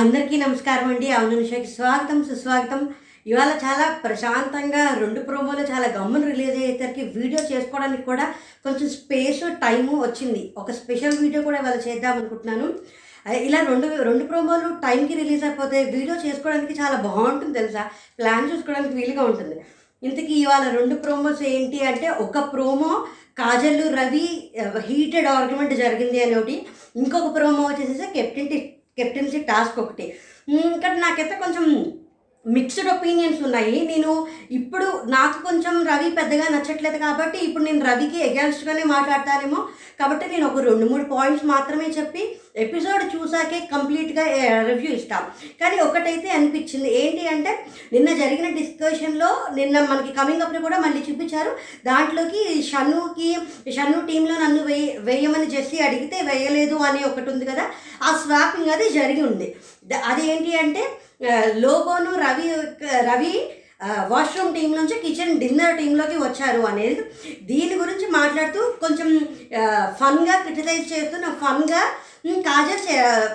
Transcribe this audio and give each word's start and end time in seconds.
అందరికీ 0.00 0.36
నమస్కారం 0.42 0.86
అండి. 0.92 1.08
అవును 1.16 1.34
నిషాకి 1.40 1.68
స్వాగతం 1.74 2.18
సుస్వాగతం. 2.28 2.80
ఇవాళ 3.30 3.50
చాలా 3.64 3.86
ప్రశాంతంగా 4.04 4.82
రెండు 5.00 5.20
ప్రోమోలు 5.26 5.64
చాలా 5.72 5.88
గమ్మున 5.96 6.22
రిలీజ్ 6.30 6.56
అయ్యేసరికి 6.60 7.02
వీడియో 7.16 7.40
చేసుకోవడానికి 7.50 8.04
కూడా 8.06 8.26
కొంచెం 8.64 8.88
స్పేస్ 8.94 9.42
టైము 9.64 9.92
వచ్చింది. 10.04 10.42
ఒక 10.62 10.70
స్పెషల్ 10.80 11.20
వీడియో 11.24 11.42
కూడా 11.42 11.60
ఇవాళ 11.62 11.76
చేద్దాం 11.88 12.14
అనుకుంటున్నాను. 12.14 12.68
ఇలా 13.48 13.60
రెండు 13.70 13.88
రెండు 14.08 14.24
ప్రోమోలు 14.32 14.70
టైంకి 14.86 15.14
రిలీజ్ 15.22 15.46
అయిపోతే 15.50 15.78
వీడియో 15.96 16.16
చేసుకోవడానికి 16.26 16.76
చాలా 16.82 16.96
బాగుంటుంది 17.06 17.58
తెలుసా? 17.60 17.84
ప్లాన్ 18.20 18.50
చూసుకోవడానికి 18.52 18.94
వీలుగా 19.00 19.24
ఉంటుంది. 19.30 19.56
ఇంతకీ 20.02 20.34
ఇవాళ 20.44 20.64
రెండు 20.78 20.94
ప్రోమోస్ 21.06 21.42
ఏంటి 21.54 21.80
అంటే 21.92 22.08
ఒక 22.26 22.38
promo 22.54 22.92
Kajal 23.42 23.82
Ravi 24.00 24.26
heated 24.90 25.32
argument 25.38 25.74
జరిగింది 25.84 26.20
అని 26.26 26.36
ఒకటి. 26.42 26.56
ఇంకొక 27.02 27.28
ప్రోమో 27.36 27.62
వచ్చేసి 27.68 28.06
కెప్టెన్ 28.18 28.52
కెప్టెన్సీ 28.98 29.38
టాస్క్ 29.50 29.78
ఒకటి. 29.78 30.06
ఇంకా 30.48 30.88
నాకైతే 30.94 31.34
కొంచెం 31.36 31.66
మిక్స్డ్ 32.46 32.88
ఒపీనియన్స్ 32.88 33.42
ఉన్నాయి. 33.42 33.76
నేను 33.86 34.12
ఇప్పుడు 34.50 34.86
నాకు 35.06 35.36
కొంచెం 35.42 35.74
రవి 35.90 36.08
పెద్దగా 36.10 36.46
నచ్చట్లేదు 36.54 36.98
కాబట్టి 36.98 37.38
ఇప్పుడు 37.38 37.64
నేను 37.64 37.84
రవికి 37.90 38.18
అగేన్స్ట్గానే 38.28 38.84
మాట్లాడతానేమో 38.94 39.60
కాబట్టి 40.00 40.24
నేను 40.32 40.46
ఒక 40.46 40.62
రెండు 40.68 40.86
మూడు 40.86 41.04
పాయింట్స్ 41.14 41.44
మాత్రమే 41.44 41.88
చెప్పి 41.98 42.22
ఎపిసోడ్ 42.54 43.04
చూసాకే 43.14 43.58
కంప్లీట్గా 43.72 44.24
రివ్యూ 44.68 44.90
ఇస్తాం. 44.96 45.22
కానీ 45.60 45.76
ఒకటైతే 45.86 46.28
అనిపించింది. 46.38 46.88
ఏంటి 47.02 47.22
అంటే 47.34 47.52
నిన్న 47.92 48.08
జరిగిన 48.22 48.48
డిస్కషన్లో 48.58 49.30
నిన్న 49.58 49.76
మనకి 49.92 50.12
కమింగ్ 50.18 50.44
అప్ని 50.46 50.60
కూడా 50.66 50.78
మళ్ళీ 50.84 51.00
చూపించారు. 51.08 51.52
దాంట్లోకి 51.88 52.42
షన్నుకి 52.70 53.30
షన్ను 53.76 54.00
టీంలో 54.10 54.36
నన్ను 54.44 54.62
వేయ 54.70 54.90
వేయమని 55.08 55.48
జెస్సీ 55.54 55.80
అడిగితే 55.86 56.18
వేయలేదు 56.30 56.76
అని 56.88 57.00
ఒకటి 57.10 57.30
ఉంది 57.34 57.46
కదా 57.52 57.64
ఆ 58.02 58.12
స్వాపింగ్ 58.24 58.74
అది 58.76 58.86
జరిగి 58.98 59.24
ఉంది. 59.30 59.48
అది 60.10 60.22
ఏంటి 60.34 60.52
అంటే 60.64 60.84
లోబోను 61.64 62.12
రవి 62.26 62.46
రవి 63.10 63.34
వాష్రూమ్ 64.10 64.54
టీం 64.54 64.70
నుంచి 64.78 64.96
కిచెన్ 65.04 65.38
డిన్నర్ 65.40 65.76
టీంలోకి 65.78 66.16
వచ్చారు 66.22 66.60
అనేది 66.70 67.02
దీని 67.48 67.74
గురించి 67.80 68.06
మాట్లాడుతూ 68.16 68.60
కొంచెం 68.82 69.08
ఫన్గా 70.00 70.34
క్రిటిసైజ్ 70.42 70.86
చేస్తున్న 70.92 71.26
ఫన్గా 71.40 71.82
కాజల్ 72.24 72.82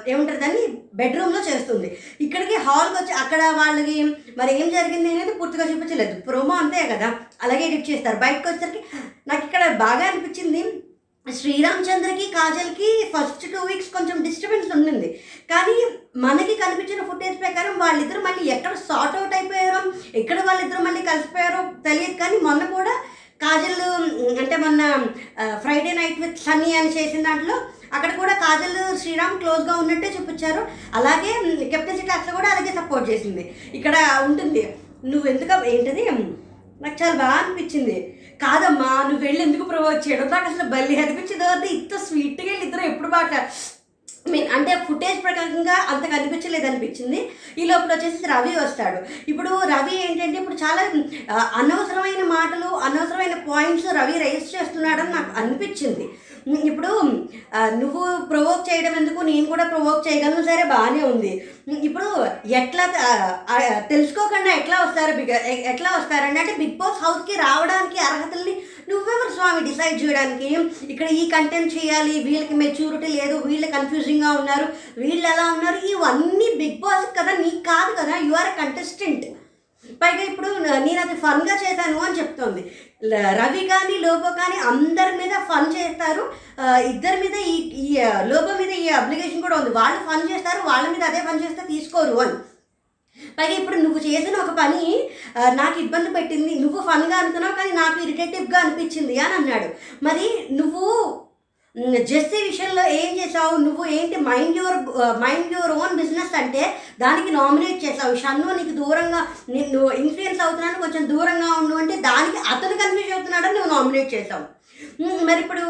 ఏముంటుంది 0.10 0.40
దాన్ని? 0.40 0.68
బెడ్రూమ్లో 0.96 1.40
చేస్తుంది. 1.40 1.98
ఇక్కడికి 2.22 2.56
హాల్కి 2.56 3.04
వచ్చి 3.04 3.14
అక్కడ 3.14 3.40
వాళ్ళకి 3.40 4.04
మరి 4.38 4.62
ఏం 4.62 4.70
జరిగింది 4.70 5.10
అనేది 5.10 5.34
పూర్తిగా 5.34 5.66
చూపించలేదు. 5.66 6.22
ప్రోమో 6.22 6.56
అంతే 6.56 6.90
కదా? 6.92 7.16
అలాగే 7.44 7.68
ఎడిట్ 7.68 7.90
చేస్తారు. 7.90 8.18
బయటకు 8.18 8.50
వచ్చేసరికి 8.50 8.84
నాకు 9.28 9.46
ఇక్కడ 9.46 9.68
బాగా 9.74 10.06
అనిపించింది. 10.08 10.64
శ్రీరామ్ 11.34 11.86
చంద్రకి 11.86 12.26
కాజల్కి 12.32 13.12
ఫస్ట్ 13.16 13.52
టూ 13.52 13.62
వీక్స్ 13.62 13.90
కొంచెం 13.90 14.24
డిస్టర్బెన్స్ 14.24 14.76
ఉండింది. 14.76 15.08
కానీ 15.50 15.76
మనకి 16.18 16.56
కనిపించిన 16.56 17.04
ఫుటేజ్ 17.04 17.40
ప్రకారం 17.40 17.80
వాళ్ళిద్దరు 17.80 18.20
మళ్ళీ 18.20 18.52
ఎక్కడ 18.52 18.74
సార్ట్ 18.74 19.18
అవుట్ 19.18 19.36
అయిపోయారో 19.36 19.82
ఎక్కడ 20.16 20.44
వాళ్ళిద్దరు 20.46 20.82
మళ్ళీ 20.82 21.02
కలిసిపోయారో 21.02 21.64
తెలియదు. 21.84 22.14
కానీ 22.14 22.38
మొన్న 22.38 22.66
కూడా 22.66 22.94
కాజల్ 23.44 23.82
అంటే 24.42 24.56
మొన్న 24.64 24.82
ఫ్రైడే 25.64 25.92
నైట్ 25.98 26.22
విత్ 26.22 26.40
సన్నీ 26.46 26.72
అని 26.80 26.90
చేసిన 26.98 27.22
దాంట్లో 27.28 27.56
అక్కడ 27.96 28.12
కూడా 28.22 28.34
కాజల్ 28.44 28.78
శ్రీరామ్ 29.02 29.40
క్లోజ్గా 29.42 29.74
ఉన్నట్టే 29.82 30.10
చూపించారు. 30.16 30.62
అలాగే 31.00 31.32
కెప్టెన్సీ 31.74 32.04
క్లాస్లో 32.08 32.34
కూడా 32.38 32.50
అలాగే 32.54 32.72
సపోర్ట్ 32.80 33.10
చేసింది. 33.12 33.44
ఇక్కడ 33.78 33.96
ఉంటుంది. 34.28 34.64
నువ్వు 35.12 35.28
ఎందుకు 35.34 35.66
ఏంటది? 35.74 36.04
నాకు 36.84 36.98
చాలా 37.04 37.16
బాగా 37.24 37.36
అనిపించింది. 37.42 37.98
కాదమ్మా 38.44 38.90
నువ్వు 39.10 39.24
వెళ్ళి 39.28 39.42
ఎందుకు 39.46 39.64
ప్రొవైడ్ 39.70 40.04
చేయడం? 40.08 40.28
నాకు 40.34 40.48
అసలు 40.52 40.66
బల్లి 40.74 40.96
అనిపించింది. 41.04 41.70
ఇంత 41.78 41.94
స్వీట్గా 42.08 42.54
ఇద్దరు 42.66 42.84
ఎప్పుడు 42.92 43.10
బాగా 43.18 43.40
మీన్ 44.34 44.52
అంటే 44.58 44.74
ఫుటేజ్ 44.88 45.20
ప్రకారంగా 45.26 45.78
అంత 45.94 46.04
కనిపించలేదు 46.14 46.68
అనిపించింది 46.70 47.20
ఈ 47.62 47.66
లోపల 47.72 47.92
వచ్చేసి 47.94 48.32
రవి 48.34 48.54
వస్తాడు. 48.60 49.00
ఇప్పుడు 49.32 49.52
రవి 49.74 49.96
ఏంటంటే 50.06 50.38
ఇప్పుడు 50.42 50.60
చాలా 50.66 50.84
అనవసరమైన 51.62 52.24
మాటలు 52.36 52.70
అనవసరమైన 52.88 53.38
పాయింట్స్ 53.50 53.90
రవి 54.00 54.16
రైజ్ 54.26 54.56
చేస్తున్నాడని 54.56 55.14
నాకు 55.18 55.34
అనిపించింది. 55.42 56.08
ఇప్పుడు 56.70 56.92
నువ్వు 57.80 58.02
ప్రొవోక్ 58.30 58.68
చేయడం 58.68 58.94
ఎందుకు? 59.00 59.22
నేను 59.30 59.46
కూడా 59.54 59.64
ప్రొవోక్ 59.72 60.06
చేయగలను. 60.08 60.44
సరే 60.50 60.64
బాగానే 60.74 61.02
ఉంది. 61.14 61.32
ఇప్పుడు 61.88 62.10
ఎట్లా 62.60 62.84
తెలుసుకోకుండా 63.92 64.52
ఎట్లా 64.60 64.78
వస్తారు? 64.84 65.14
బిగ్ 65.18 65.34
ఎట్లా 65.72 65.90
వస్తారండి 65.98 66.40
అంటే 66.42 66.54
బిగ్ 66.62 66.78
బాస్ 66.82 67.04
హౌస్కి 67.06 67.36
రావడానికి 67.46 68.00
అర్హతల్ని 68.10 68.54
నువ్వెవరు 68.92 69.32
స్వామి? 69.38 69.62
డిసైడ్ 69.70 69.98
చేయడానికి 70.02 70.50
ఇక్కడ 70.92 71.08
ఈ 71.22 71.24
కంటెంట్ 71.34 71.76
చేయాలి 71.78 72.14
వీళ్ళకి 72.28 72.56
మెచ్యూరిటీ 72.62 73.10
లేదు 73.20 73.36
వీళ్ళు 73.50 73.68
కన్ఫ్యూజింగ్గా 73.78 74.32
ఉన్నారు 74.42 74.68
వీళ్ళు 75.04 75.26
ఎలా 75.34 75.46
ఉన్నారు? 75.56 75.80
ఇవన్నీ 75.94 76.48
బిగ్ 76.62 76.80
బాస్ 76.86 77.10
కదా 77.20 77.34
నీకు 77.44 77.62
కాదు 77.72 77.92
కదా 78.00 78.16
యు 78.28 78.36
ఆర్ 78.44 78.54
కంటెస్టెంట్ 78.62 79.26
పైగా 80.02 80.24
ఇప్పుడు 80.30 80.48
నేను 80.86 81.00
అది 81.04 81.16
ఫన్గా 81.24 81.56
చేశాను 81.64 82.00
అని 82.06 82.18
చెప్తోంది. 82.20 82.62
రవి 83.40 83.62
కానీ 83.72 83.96
లోబో 84.06 84.30
కానీ 84.40 84.58
అందరి 84.72 85.14
మీద 85.20 85.34
ఫన్ 85.50 85.70
చేస్తారు. 85.76 86.24
ఇద్దరి 86.92 87.18
మీద 87.24 87.36
ఈ 87.52 87.56
ఈ 87.84 87.88
లోబో 88.32 88.52
మీద 88.62 88.72
ఈ 88.84 88.88
అప్లికేషన్ 89.00 89.46
కూడా 89.46 89.58
ఉంది. 89.60 89.72
వాళ్ళు 89.80 90.00
ఫన్ 90.10 90.28
చేస్తారు 90.32 90.62
వాళ్ళ 90.70 90.86
మీద 90.94 91.04
అదే 91.10 91.22
ఫన్ 91.28 91.42
చేస్తే 91.44 91.64
తీసుకోరు 91.74 92.16
అని. 92.24 92.38
పైగా 93.38 93.56
ఇప్పుడు 93.60 93.78
నువ్వు 93.82 94.00
చేసిన 94.08 94.36
ఒక 94.44 94.52
పని 94.60 94.84
నాకు 95.60 95.78
ఇబ్బంది 95.84 96.10
పెట్టింది. 96.16 96.52
నువ్వు 96.64 96.80
ఫన్గా 96.90 97.18
అనుకున్నావు 97.22 97.58
కానీ 97.60 97.72
నాకు 97.82 97.98
ఇరిటేటివ్గా 98.06 98.60
అనిపించింది 98.62 99.16
అని 99.26 99.36
అన్నాడు. 99.40 99.70
మరి 100.08 100.28
నువ్వు 100.60 100.86
జెస్సీ 102.10 102.40
విషయంలో 102.44 102.84
ఏం 103.00 103.12
చేసావు 103.20 103.56
నువ్వు 103.58 103.84
ఏంటి 103.98 104.18
mind 104.28 104.58
your 104.60 104.80
mind 105.24 105.52
your 105.56 105.74
own 105.82 105.98
business 106.00 106.34
అంటే 106.40 106.64
దానికి 107.00 107.32
నామినేట్ 107.36 107.84
చేసావు 107.86 108.16
షన్ను 108.24 108.56
నీకు 108.60 108.74
దూరంగా 108.80 109.20
నిన్ను 109.56 109.82
ఇన్ఫ్లుయెన్స్ 110.02 110.44
అవుతున్నాను 110.46 110.84
కొంచెం 110.84 111.06
దూరంగా 111.14 111.50
ఉండు 111.60 111.76
అంటే 111.84 111.98
దానికి 112.10 112.40
అతను 112.54 112.78
కన్ఫ్యూజ్ 112.82 113.16
అవుతున్నాడని 113.16 113.58
నువ్వు 113.58 113.74
నామినేట్ 113.76 114.14
చేసావు 114.16 114.46
మరి 115.28 115.40
ఇప్పుడు 115.42 115.64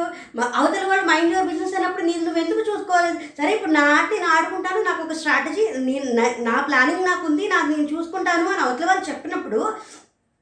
అవతల 0.55 0.83
వాళ్ళు 0.87 1.05
మైండ్ 1.09 1.31
యువర్ 1.33 1.47
బిజినెస్ 1.47 1.75
అన్నప్పుడు 1.77 2.05
నేను 2.05 2.23
నువ్వు 2.23 2.41
ఎందుకు 2.41 2.61
చూసుకోలేదు 2.69 3.17
సరే 3.37 3.51
ఇప్పుడు 3.53 3.73
నా 3.73 3.83
ఆట 3.93 4.07
నేను 4.13 4.27
ఆడుకుంటాను 4.33 4.81
నాకు 4.81 5.03
ఒక 5.03 5.15
స్ట్రాటజీ 5.19 5.63
నేను 5.85 6.07
నా 6.43 6.55
ప్లానింగ్ 6.67 7.07
నాకు 7.07 7.23
ఉంది 7.27 7.45
నాకు 7.47 7.69
నేను 7.69 7.87
చూసుకుంటాను 7.93 8.49
అని 8.49 8.63
అవతల 8.63 8.87
వాళ్ళు 8.87 9.05
చెప్పినప్పుడు 9.09 9.61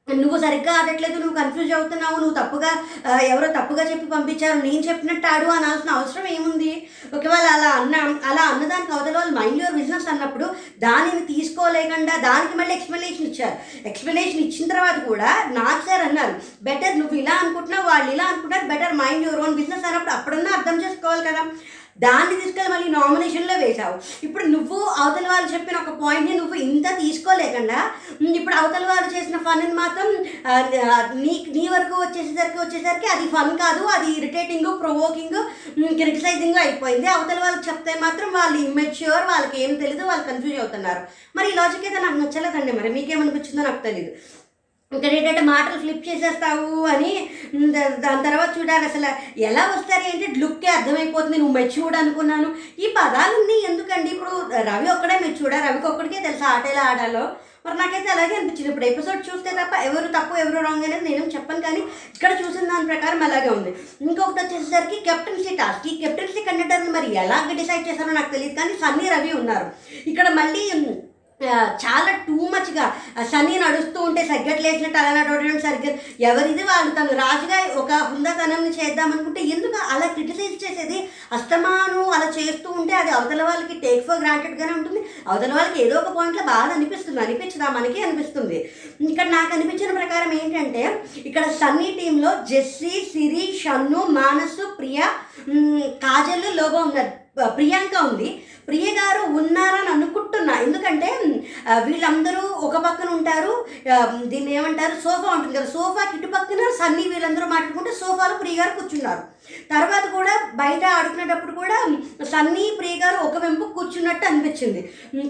నువ్వు 0.08 0.36
సరిగ్గా 0.42 0.72
ఆడట్లేదు 0.78 1.16
నువ్వు 1.20 1.36
కన్ఫ్యూజ్ 1.38 1.72
అవుతున్నావు 1.76 2.16
నువ్వు 2.22 2.34
తప్పుగా 2.36 2.68
ఎవరో 3.30 3.46
తప్పుగా 3.56 3.84
చెప్పి 3.88 4.06
పంపించారు 4.12 4.58
నేను 4.66 4.82
చెప్పినట్టు 4.88 5.26
ఆడు 5.30 5.46
అనాల్సిన 5.54 5.90
అవసరం 5.96 6.26
ఏముంది? 6.34 6.70
ఒకవేళ 7.16 7.46
అలా 7.54 7.70
అన్న 7.78 7.94
అలా 8.30 8.44
అన్నదానికి 8.52 8.92
అవతల 8.96 9.16
వాళ్ళు 9.18 9.34
మైండ్ 9.38 9.58
యువర్ 9.60 9.76
బిజినెస్ 9.80 10.06
అన్నప్పుడు 10.12 10.46
దానిని 10.84 11.22
తీసుకోలేకుండా 11.32 12.14
దానికి 12.28 12.54
మళ్ళీ 12.60 12.74
ఎక్స్ప్లెనేషన్ 12.76 13.28
ఇచ్చారు. 13.30 13.56
ఎక్స్ప్లెనేషన్ 13.90 14.44
ఇచ్చిన 14.46 14.70
తర్వాత 14.74 14.98
కూడా 15.10 15.30
నాకు 15.58 15.82
సార్ 15.88 16.04
అన్నారు 16.08 16.36
బెటర్ 16.68 17.00
నువ్వు 17.00 17.16
ఇలా 17.22 17.34
అనుకుంటున్నావు 17.42 17.88
వాళ్ళు 17.92 18.08
ఇలా 18.16 18.26
అనుకుంటారు 18.32 18.68
better 18.72 18.94
mind 19.02 19.26
your 19.28 19.42
own 19.46 19.58
business 19.60 19.88
అన్నప్పుడు 19.90 20.14
అప్పుడన్నా 20.18 20.52
అర్థం 20.58 20.78
చేసుకోవాలి 20.84 21.24
కదా. 21.30 21.42
దాన్ని 22.04 22.34
తీసుకెళ్ళి 22.40 22.70
మళ్ళీ 22.72 22.88
నామినేషన్లో 22.96 23.54
వేశావు. 23.62 23.94
ఇప్పుడు 24.26 24.44
నువ్వు 24.54 24.78
అవతల 25.02 25.26
వాళ్ళు 25.32 25.48
చెప్పిన 25.54 25.76
ఒక 25.82 25.92
పాయింట్ని 26.02 26.34
నువ్వు 26.40 26.56
ఇంత 26.66 26.86
తీసుకోలేకుండా 27.02 27.78
ఇప్పుడు 28.38 28.56
అవతల 28.60 28.84
వాళ్ళు 28.90 29.08
చేసిన 29.14 29.36
ఫన్ని 29.46 29.74
మాత్రం 29.80 30.08
నీ 31.24 31.34
నీ 31.56 31.64
వరకు 31.74 31.96
వచ్చేసరికి 32.02 32.58
వచ్చేసరికి 32.62 33.08
అది 33.14 33.26
ఫన్ 33.34 33.52
కాదు 33.64 33.84
అది 33.96 34.08
ఇరిటేటింగ్ 34.18 34.70
ప్రొవోకింగ్ 34.82 35.38
క్రిటిసైజింగ్ 36.00 36.62
అయిపోయింది. 36.64 37.08
అవతల 37.16 37.38
వాళ్ళకి 37.44 37.66
చెప్తే 37.68 37.94
మాత్రం 38.04 38.30
వాళ్ళు 38.38 38.56
ఇమ్మెచ్యూర్ 38.66 39.24
వాళ్ళకి 39.32 39.56
ఏం 39.64 39.72
తెలియదు 39.82 40.04
వాళ్ళు 40.10 40.24
కన్ఫ్యూజ్ 40.30 40.60
అవుతున్నారు. 40.62 41.02
మరి 41.36 41.48
ఈ 41.52 41.56
లాజిక్ 41.60 41.86
అయితే 41.88 42.00
నాకు 42.06 42.18
నచ్చలేదండి. 42.22 42.72
మరి 42.80 42.90
మీకేమనిపించిందో 42.96 43.64
నాకు 43.68 43.82
తెలియదు 43.88 44.12
ఇక్కడ 44.94 45.10
ఏంటంటే 45.16 45.42
మాటలు 45.52 45.78
ఫ్లిప్ 45.82 46.04
చేసేస్తావు 46.08 46.74
అని 46.92 47.12
దాని 48.04 48.24
తర్వాత 48.26 48.50
చూడాలి 48.58 48.84
అసలు 48.88 49.08
ఎలా 49.46 49.62
వస్తారు 49.72 50.04
ఏంటి 50.10 50.26
లుక్కే 50.42 50.68
అర్థమైపోతుంది. 50.74 51.38
నువ్వు 51.40 51.56
మెచ్యూర్డ్ 51.56 51.96
అనుకున్నాను. 52.00 52.48
ఈ 52.84 52.88
పదాలన్నీ 52.98 53.56
ఎందుకండి? 53.70 54.08
ఇప్పుడు 54.14 54.34
రవి 54.68 54.88
ఒక్కడే 54.94 55.16
మెచ్యూర్డా 55.24 55.58
రవికి 55.66 55.88
ఒక్కడికే 55.90 56.20
తెలుసా 56.26 56.52
ఆట 56.52 56.66
ఎలా 56.74 56.84
ఆడాలో? 56.90 57.24
మరి 57.64 57.76
నాకైతే 57.80 58.08
అలాగే 58.14 58.34
అనిపించింది. 58.38 58.70
ఇప్పుడు 58.70 58.88
ఎపిసోడ్ 58.90 59.26
చూస్తే 59.28 59.50
తప్ప 59.58 59.74
ఎవరు 59.88 60.08
తప్పు 60.16 60.40
ఎవరు 60.44 60.62
రాంగ్ 60.66 60.86
అనేది 60.88 61.04
నేను 61.08 61.34
చెప్పను. 61.34 61.60
కానీ 61.66 61.80
ఇక్కడ 62.16 62.32
చూసిన 62.42 62.68
దాని 62.72 62.90
ప్రకారం 62.92 63.22
అలాగే 63.28 63.50
ఉంది. 63.56 63.72
ఇంకొకటి 64.06 64.40
వచ్చేసరికి 64.44 64.98
కెప్టెన్సీ 65.08 65.52
టాస్క్ 65.62 65.88
ఈ 65.92 65.96
కెప్టెన్సీ 66.04 66.42
కండక్టర్ని 66.48 66.94
మరి 66.98 67.10
ఎలా 67.24 67.40
డిసైడ్ 67.62 67.88
చేశారో 67.90 68.14
నాకు 68.20 68.32
తెలియదు. 68.36 68.56
కానీ 68.60 68.74
సన్నీ 68.84 69.08
రవి 69.16 69.34
ఉన్నారు. 69.42 69.68
ఇక్కడ 70.12 70.28
మళ్ళీ 70.40 70.64
చాలా 71.82 72.10
టూ 72.26 72.36
మచ్గా 72.52 72.84
సన్నీ 73.32 73.56
నడుస్తూ 73.58 73.98
ఉంటే 74.02 74.22
సగ్గట్లేసినట్టు 74.28 74.98
అలా 75.00 75.10
నడవడం 75.16 75.58
సరిగ్గా 75.64 75.90
ఎవరిది 76.28 76.62
వాళ్ళు? 76.62 76.90
తను 76.94 77.12
రాజుగా 77.18 77.58
ఒక 77.80 77.90
హుందాతనంని 78.10 78.70
చేద్దామనుకుంటే 78.78 79.40
ఎందుకు 79.54 79.78
అలా 79.94 80.06
క్రిటిసైజ్ 80.06 80.56
చేసేది? 80.64 80.98
అస్తమాను 81.32 82.00
అలా 82.16 82.28
చేస్తూ 82.38 82.70
ఉంటే 82.70 82.94
అది 82.94 83.10
అవతల 83.10 83.42
వాళ్ళకి 83.42 83.76
టేక్ 83.84 84.06
ఫర్ 84.06 84.22
గ్రాంటెడ్గానే 84.24 84.72
ఉంటుంది. 84.72 85.02
అవతల 85.28 85.52
వాళ్ళకి 85.52 85.78
ఏదో 85.84 85.98
ఒక 86.00 86.12
పాయింట్లో 86.16 86.44
బాధ 86.52 86.70
అనిపిస్తుంది. 86.78 87.20
అనిపించదా? 87.20 87.68
మనకి 87.68 88.02
అనిపిస్తుంది. 88.02 88.70
ఇక్కడ 89.10 89.28
నాకు 89.36 89.52
అనిపించిన 89.54 89.92
ప్రకారం 90.00 90.32
ఏంటంటే 90.40 90.84
ఇక్కడ 91.26 91.44
సన్నీ 91.60 91.90
టీంలో 92.00 92.32
జెస్సీ 92.52 92.94
సిరి 93.12 93.46
షన్ను 93.62 94.02
మానసు 94.20 94.66
ప్రియ 94.80 95.00
కాజల్ 96.06 96.50
లోబో 96.56 96.78
ఉన్నారు. 96.78 97.25
ప్రియాంక 97.56 97.94
ఉంది. 98.08 98.28
ప్రియ 98.68 98.86
గారు 98.98 99.22
ఉన్నారని 99.40 99.90
అనుకుంటున్నా. 99.94 100.54
ఎందుకంటే 100.66 101.08
వీళ్ళందరూ 101.86 102.42
ఒక 102.66 102.76
పక్కన 102.86 103.08
ఉంటారు. 103.18 103.52
దీన్ని 104.32 104.50
ఏమంటారు? 104.58 104.94
సోఫా 105.04 105.28
ఉంటుంది 105.34 105.56
కదా 105.58 105.68
సోఫాకి 105.74 106.16
ఇటు 106.18 106.28
పక్కన 106.34 106.70
సన్నీ 106.80 107.04
వీళ్ళందరూ 107.12 107.46
మాట్లాడుకుంటే 107.52 107.92
సోఫాలో 108.00 108.36
ప్రియ 108.42 108.56
గారు 108.60 108.72
కూర్చున్నారు. 108.78 109.22
తర్వాత 109.72 110.04
కూడా 110.16 110.34
బయట 110.62 110.82
ఆడుకునేటప్పుడు 110.96 111.54
కూడా 111.60 111.78
సన్నీ 112.32 112.66
ప్రియ 112.80 112.96
గారు 113.04 113.20
ఒక 113.28 113.36
వెంపు 113.44 113.70
కూర్చున్నట్టు 113.78 114.26
అనిపించింది. 114.30 114.82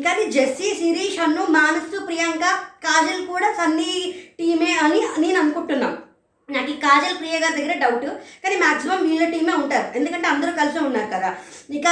కానీ 0.07 0.25
జెస్సీ 0.39 0.71
శిరీష్ 0.81 1.21
అన్ను 1.27 1.45
మానసు 1.59 2.01
ప్రియాంక 2.09 2.47
కాజల్ 2.87 3.23
కూడా 3.35 3.51
సన్నీ 3.61 3.93
టీమే 4.41 4.73
అని 4.87 5.01
నేను 5.25 5.39
అనుకుంటున్నాను 5.43 6.06
నాకు 6.55 6.71
ఈ 6.71 6.75
కాజల్ 6.83 7.17
ప్రియ 7.21 7.39
గారి 7.43 7.55
దగ్గర 7.57 7.75
డౌట్ 7.79 8.05
కానీ 8.43 8.57
మాక్సిమం 8.57 8.99
వీళ్ళ 9.07 9.25
టీమే 9.31 9.53
ఉంటారు. 9.53 9.87
ఎందుకంటే 9.99 10.27
అందరూ 10.33 10.53
కలిసి 10.59 10.79
ఉన్నారు 10.79 11.09
కదా. 11.15 11.31
ఇక 11.79 11.87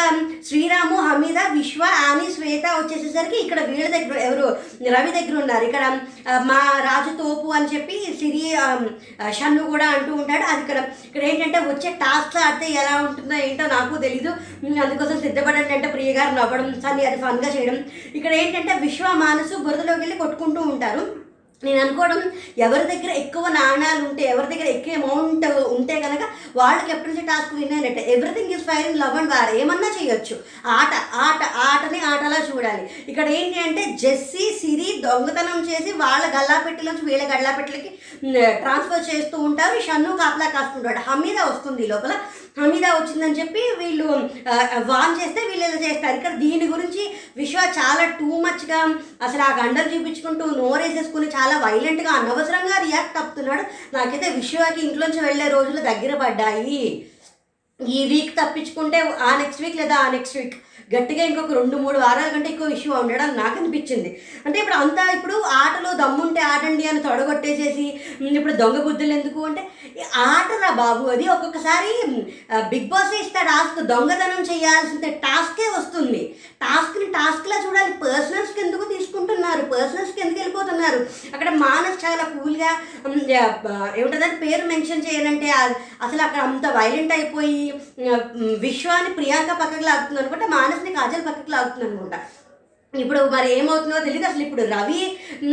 శ్రీరాము 0.48 0.96
హమీద 1.06 1.38
విశ్వ 1.56 1.82
ఆని 2.08 2.26
శ్వేత 2.34 2.66
వచ్చేసేసరికి 2.76 3.36
ఇక్కడ 3.44 3.60
వీళ్ళ 3.70 3.88
దగ్గర 3.96 4.18
ఎవరు? 4.18 4.46
రవి 4.94 5.10
దగ్గర 5.16 5.34
ఉన్నారు. 5.40 5.64
ఇక్కడ 5.64 5.98
మా 6.50 6.60
రాజు 6.86 7.16
తోపు 7.22 7.48
అని 7.48 7.68
చెప్పి 7.74 7.98
సిరి 8.20 8.44
షన్ను 9.38 9.64
కూడా 9.72 9.88
అంటూ 9.96 10.14
ఉంటాడు. 10.14 10.42
అది 10.52 10.60
ఇక్కడ 10.60 10.78
ఇక్కడ 11.06 11.24
ఏంటంటే 11.32 11.58
వచ్చే 11.72 11.92
టాస్క్ 12.04 12.38
ఆడితే 12.44 12.72
ఎలా 12.82 12.94
ఉంటుందో 13.08 13.34
ఏంటో 13.34 13.66
నాకు 13.66 14.02
తెలీదు. 14.06 14.30
అందుకోసం 14.84 15.20
సిద్ధపడండి 15.20 15.74
అంటే 15.74 15.88
ప్రియ 15.88 16.12
గారు 16.20 16.34
నవ్వడం 16.40 16.70
సన్ని 16.86 17.06
అది 17.10 17.20
ఫన్గా 17.26 17.50
చేయడం. 17.58 17.84
ఇక్కడ 18.14 18.32
ఏంటంటే 18.32 18.78
విశ్వ 18.86 19.12
మానసు 19.26 19.62
బురదలోకి 19.66 20.00
వెళ్ళి 20.00 20.18
కొట్టుకుంటూ 20.18 20.62
ఉంటారు. 20.62 21.23
నేను 21.64 21.80
అనుకోవడం 21.80 22.22
ఎవరి 22.58 22.84
దగ్గర 22.84 23.10
ఎక్కువ 23.10 23.48
నాణాలు 23.48 24.08
ఉంటే 24.08 24.22
ఎవరి 24.22 24.54
దగ్గర 24.54 24.66
ఎక్కువ 24.66 24.94
అమౌంట్ 24.94 25.46
ఉంటే 25.46 26.00
కనుక 26.00 26.20
వాళ్ళకి 26.56 26.90
ఎప్పటి 26.90 27.08
నుంచి 27.08 27.26
టాస్క్ 27.26 27.54
విన్ 27.54 27.72
అయినట్టే. 27.72 28.04
Everything 28.08 28.52
is 28.52 28.64
fair 28.64 28.86
in 28.86 28.98
love 28.98 29.16
and 29.16 29.30
war 29.30 29.54
ఏమన్నా 29.54 29.90
చేయొచ్చు. 30.02 30.36
ఆట 30.66 30.92
ఆట 31.14 31.42
ఆటని 31.56 32.00
ఆటలా 32.00 32.40
చూడాలి. 32.54 32.90
ఇక్కడ 33.08 33.28
ఏంటి 33.28 33.60
అంటే 33.60 33.84
జెస్సీ 34.00 34.44
సిరి 34.60 35.02
దొంగతనం 35.02 35.70
చేసి 35.70 35.92
వాళ్ళ 35.96 36.26
గల్లాపెట్టిలోంచి 36.26 37.04
వీళ్ళ 37.04 37.36
గల్లాపెట్టెలకి 37.36 37.90
ట్రాన్స్ఫర్ 38.60 39.14
చేస్తూ 39.14 39.38
ఉంటారు. 39.40 39.80
షన్ను 39.80 40.16
కాపలా 40.16 40.48
కాస్తుంటాడు. 40.50 41.10
హమీద 41.10 41.38
వస్తుంది 41.40 41.86
లోపల. 41.86 42.14
హమీద 42.58 42.86
వచ్చిందని 42.86 43.38
చెప్పి 43.38 43.62
వీళ్ళు 43.78 44.04
వాన్ 44.90 45.14
చేస్తే 45.20 45.40
వీళ్ళు 45.48 45.64
ఇలా 45.66 45.78
చేస్తారు. 45.84 46.16
ఇక్కడ 46.16 46.34
దీని 46.42 46.66
గురించి 46.66 47.02
విశ్వ 47.36 47.62
చాలా 47.78 48.04
టూ 48.18 48.28
మచ్గా 48.44 48.80
అసలు 49.22 49.42
ఆ 49.42 49.50
గండలు 49.60 49.88
చూపించుకుంటూ 49.94 50.44
నోరేసేసుకుని 50.60 51.28
చాలా 51.28 51.56
వైలెంట్గా 51.64 52.10
అనవసరంగా 52.10 52.76
రియాక్ట్ 52.84 53.18
అవుతున్నాడు 53.18 53.64
నాకైతే 53.96 54.28
విశ్వకి 54.30 54.80
ఇంట్లోంచి 54.86 55.20
వెళ్ళే 55.20 55.48
రోజులు 55.48 55.80
దగ్గర 55.90 56.14
పడ్డాయి. 56.22 56.84
ఈ 57.80 58.00
వీక్ 58.10 58.32
తప్పించుకుంటే 58.36 58.98
ఆ 59.28 59.30
నెక్స్ట్ 59.38 59.62
వీక్ 59.62 59.76
లేదా 59.76 59.96
ఆ 59.96 60.10
నెక్స్ట్ 60.10 60.36
వీక్ 60.36 60.54
గట్టిగా 60.94 61.22
ఇంకొక 61.24 61.52
రెండు 61.52 61.76
మూడు 61.76 61.98
వారాల 61.98 62.28
కంటే 62.28 62.48
ఎక్కువ 62.50 62.76
ఇష్యూ 62.76 62.92
ఉండడం 62.92 63.28
నాకు 63.36 63.56
అనిపించింది. 63.60 64.10
అంటే 64.46 64.56
ఇప్పుడు 64.58 64.76
అంతా 64.76 65.04
ఇప్పుడు 65.16 65.36
ఆటలో 65.60 65.92
దమ్ము 65.92 66.23
ఆడండి 66.52 66.84
అని 66.90 67.00
తొడగొట్టేసేసి 67.06 67.86
ఇప్పుడు 68.38 68.54
దొంగ 68.62 68.78
బుద్ధులు 68.86 69.12
ఎందుకు? 69.18 69.40
అంటే 69.48 69.62
ఆటరా 70.28 70.70
బాబు 70.80 71.04
అది 71.14 71.24
ఒక్కొక్కసారి 71.34 71.92
బిగ్ 72.72 72.88
బాస్ 72.92 73.12
ఇస్తే 73.20 73.40
టాస్క్ 73.50 73.80
దొంగతనం 73.92 74.42
చేయాల్సిన 74.50 75.10
టాస్కే 75.26 75.66
వస్తుంది. 75.76 76.22
టాస్క్ని 76.64 77.06
టాస్క్లా 77.16 77.56
చూడాలి 77.64 77.92
పర్సనల్స్కి 78.04 78.60
ఎందుకు 78.66 78.84
తీసుకుంటున్నారు 78.92 79.62
పర్సనల్స్కి 79.74 80.22
ఎందుకు 80.24 80.40
వెళ్ళిపోతున్నారు? 80.40 81.00
అక్కడ 81.34 81.48
మానస్ 81.64 81.98
చాలా 82.04 82.24
కూల్గా 82.34 82.70
ఏమిటంటే 84.00 84.36
పేరు 84.44 84.64
మెన్షన్ 84.72 85.06
చేయనంటే 85.06 85.48
అసలు 86.04 86.22
అక్కడ 86.26 86.40
అంత 86.48 86.66
వైలెంట్ 86.78 87.12
అయిపోయి 87.18 87.60
విశ్వాన్ని 88.66 89.10
ప్రియాంక 89.18 89.52
పక్కకు 89.60 89.86
లాగుతుంది 89.90 90.20
అనుకుంటే 90.22 90.48
మానస్ని 90.56 90.92
కాజల్ 90.98 91.26
పక్కకు 91.28 91.52
లాగుతుంది 91.56 91.86
అనుకుంటా 91.88 92.18
ఇప్పుడు 93.00 93.20
మరి 93.30 93.48
ఏమవుతుందో 93.52 93.98
తెలియదు 93.98 94.26
అసలు 94.26 94.42
ఇప్పుడు 94.42 94.62
రవి 94.62 95.00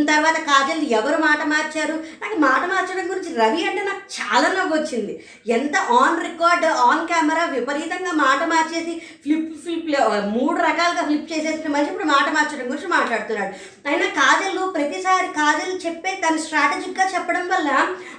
తర్వాత 0.05 0.37
కాజల్ 0.41 0.83
ఎవరు 0.89 1.17
మాట 1.17 1.41
మార్చారు? 1.43 1.95
నాకు 2.21 2.35
మాట 2.39 2.61
మార్చడం 2.65 3.09
గురించి 3.09 3.31
రవి 3.35 3.61
అంటే 3.65 3.81
నాకు 3.81 4.03
చాలా 4.11 4.47
నవ్వు 4.49 4.73
వచ్చింది 4.77 5.13
ఎంత 5.47 5.75
ఆన్ 5.91 6.19
రికార్డ్ 6.23 6.65
ఆన్ 6.65 7.07
కెమెరా 7.07 7.45
విపరీతంగా 7.45 8.11
మాట 8.11 8.41
మార్చేసి 8.43 8.93
ఫ్లిప్ 9.23 9.53
ఫ్లిప్ 9.63 9.89
మూడు 10.35 10.57
రకాలుగా 10.61 11.01
ఫ్లిప్ 11.01 11.31
చేసేసిన 11.31 11.71
మనిషి 11.71 11.91
ఇప్పుడు 11.91 12.07
మాట 12.07 12.27
మార్చడం 12.29 12.67
గురించి 12.69 12.87
మాట్లాడుతున్నాడు. 12.87 13.53
అయినా 13.87 14.07
కాజల్ 14.19 14.59
ప్రతిసారి 14.73 15.27
కాజల్ 15.27 15.73
చెప్పే 15.85 16.21
తన 16.25 16.35
స్ట్రాటజిక్గా 16.37 17.07
చెప్పడం 17.15 17.47
వల్ల 17.47 17.69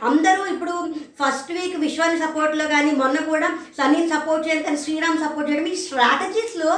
అందరూ 0.03 0.47
ఇప్పుడు 0.47 0.75
ఫస్ట్ 1.21 1.53
వీక్ 1.53 1.77
విశ్వాన్ని 1.77 2.19
సపోర్ట్లో 2.21 2.65
కానీ 2.69 2.91
మొన్న 2.91 3.19
కూడా 3.23 3.49
సన్నీని 3.79 4.09
సపోర్ట్ 4.09 4.49
చేయడం 4.49 4.63
కానీ 4.63 4.77
శ్రీరామ్ 4.77 5.19
సపోర్ట్ 5.19 5.51
చేయడం 5.51 5.67
ఈ 5.67 5.77
స్ట్రాటజీస్లో 5.77 6.73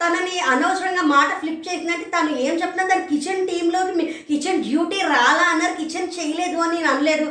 తనని 0.00 0.36
అనవసరంగా 0.52 1.04
మాట 1.16 1.30
ఫ్లిప్ 1.40 1.66
చేసినట్టు 1.68 2.06
తను 2.14 2.30
ఏం 2.46 2.54
చెప్పినా 2.62 2.84
తన 2.92 3.02
కిచెన్ 3.10 3.46
టీంలోకి 3.50 4.06
కిచెన్ 4.30 4.64
డ్యూటీ 4.68 4.98
రాలా 5.14 5.44
అన్నారు 5.52 5.74
కిచెన్ 5.82 6.14
చేయలేదు 6.16 6.58
అని 6.64 6.74
నేను 6.76 6.90
అనలేదు. 6.94 7.28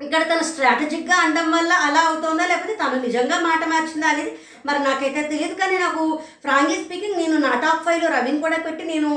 ఇక్కడ 0.00 0.20
తను 0.30 0.44
స్ట్రాటజిక్గా 0.48 1.14
అనడం 1.22 1.46
వల్ల 1.54 1.72
అలా 1.86 2.00
అవుతుందా 2.08 2.44
లేకపోతే 2.50 2.74
తను 2.82 2.98
నిజంగా 3.06 3.36
మాట 3.46 3.62
మార్చిందా 3.72 4.08
అనేది 4.12 4.32
మరి 4.68 4.80
నాకైతే 4.84 5.20
తెలియదు. 5.30 5.54
కానీ 5.62 5.76
నాకు 5.84 6.02
ఫ్రాంక్లీ 6.44 6.76
స్పీకింగ్ 6.82 7.18
నేను 7.22 7.36
నా 7.46 7.52
టాప్ 7.64 7.82
ఫైవ్లో 7.86 8.08
రవిని 8.14 8.38
కూడా 8.44 8.58
పెట్టి 8.66 8.84
నేను 8.92 9.10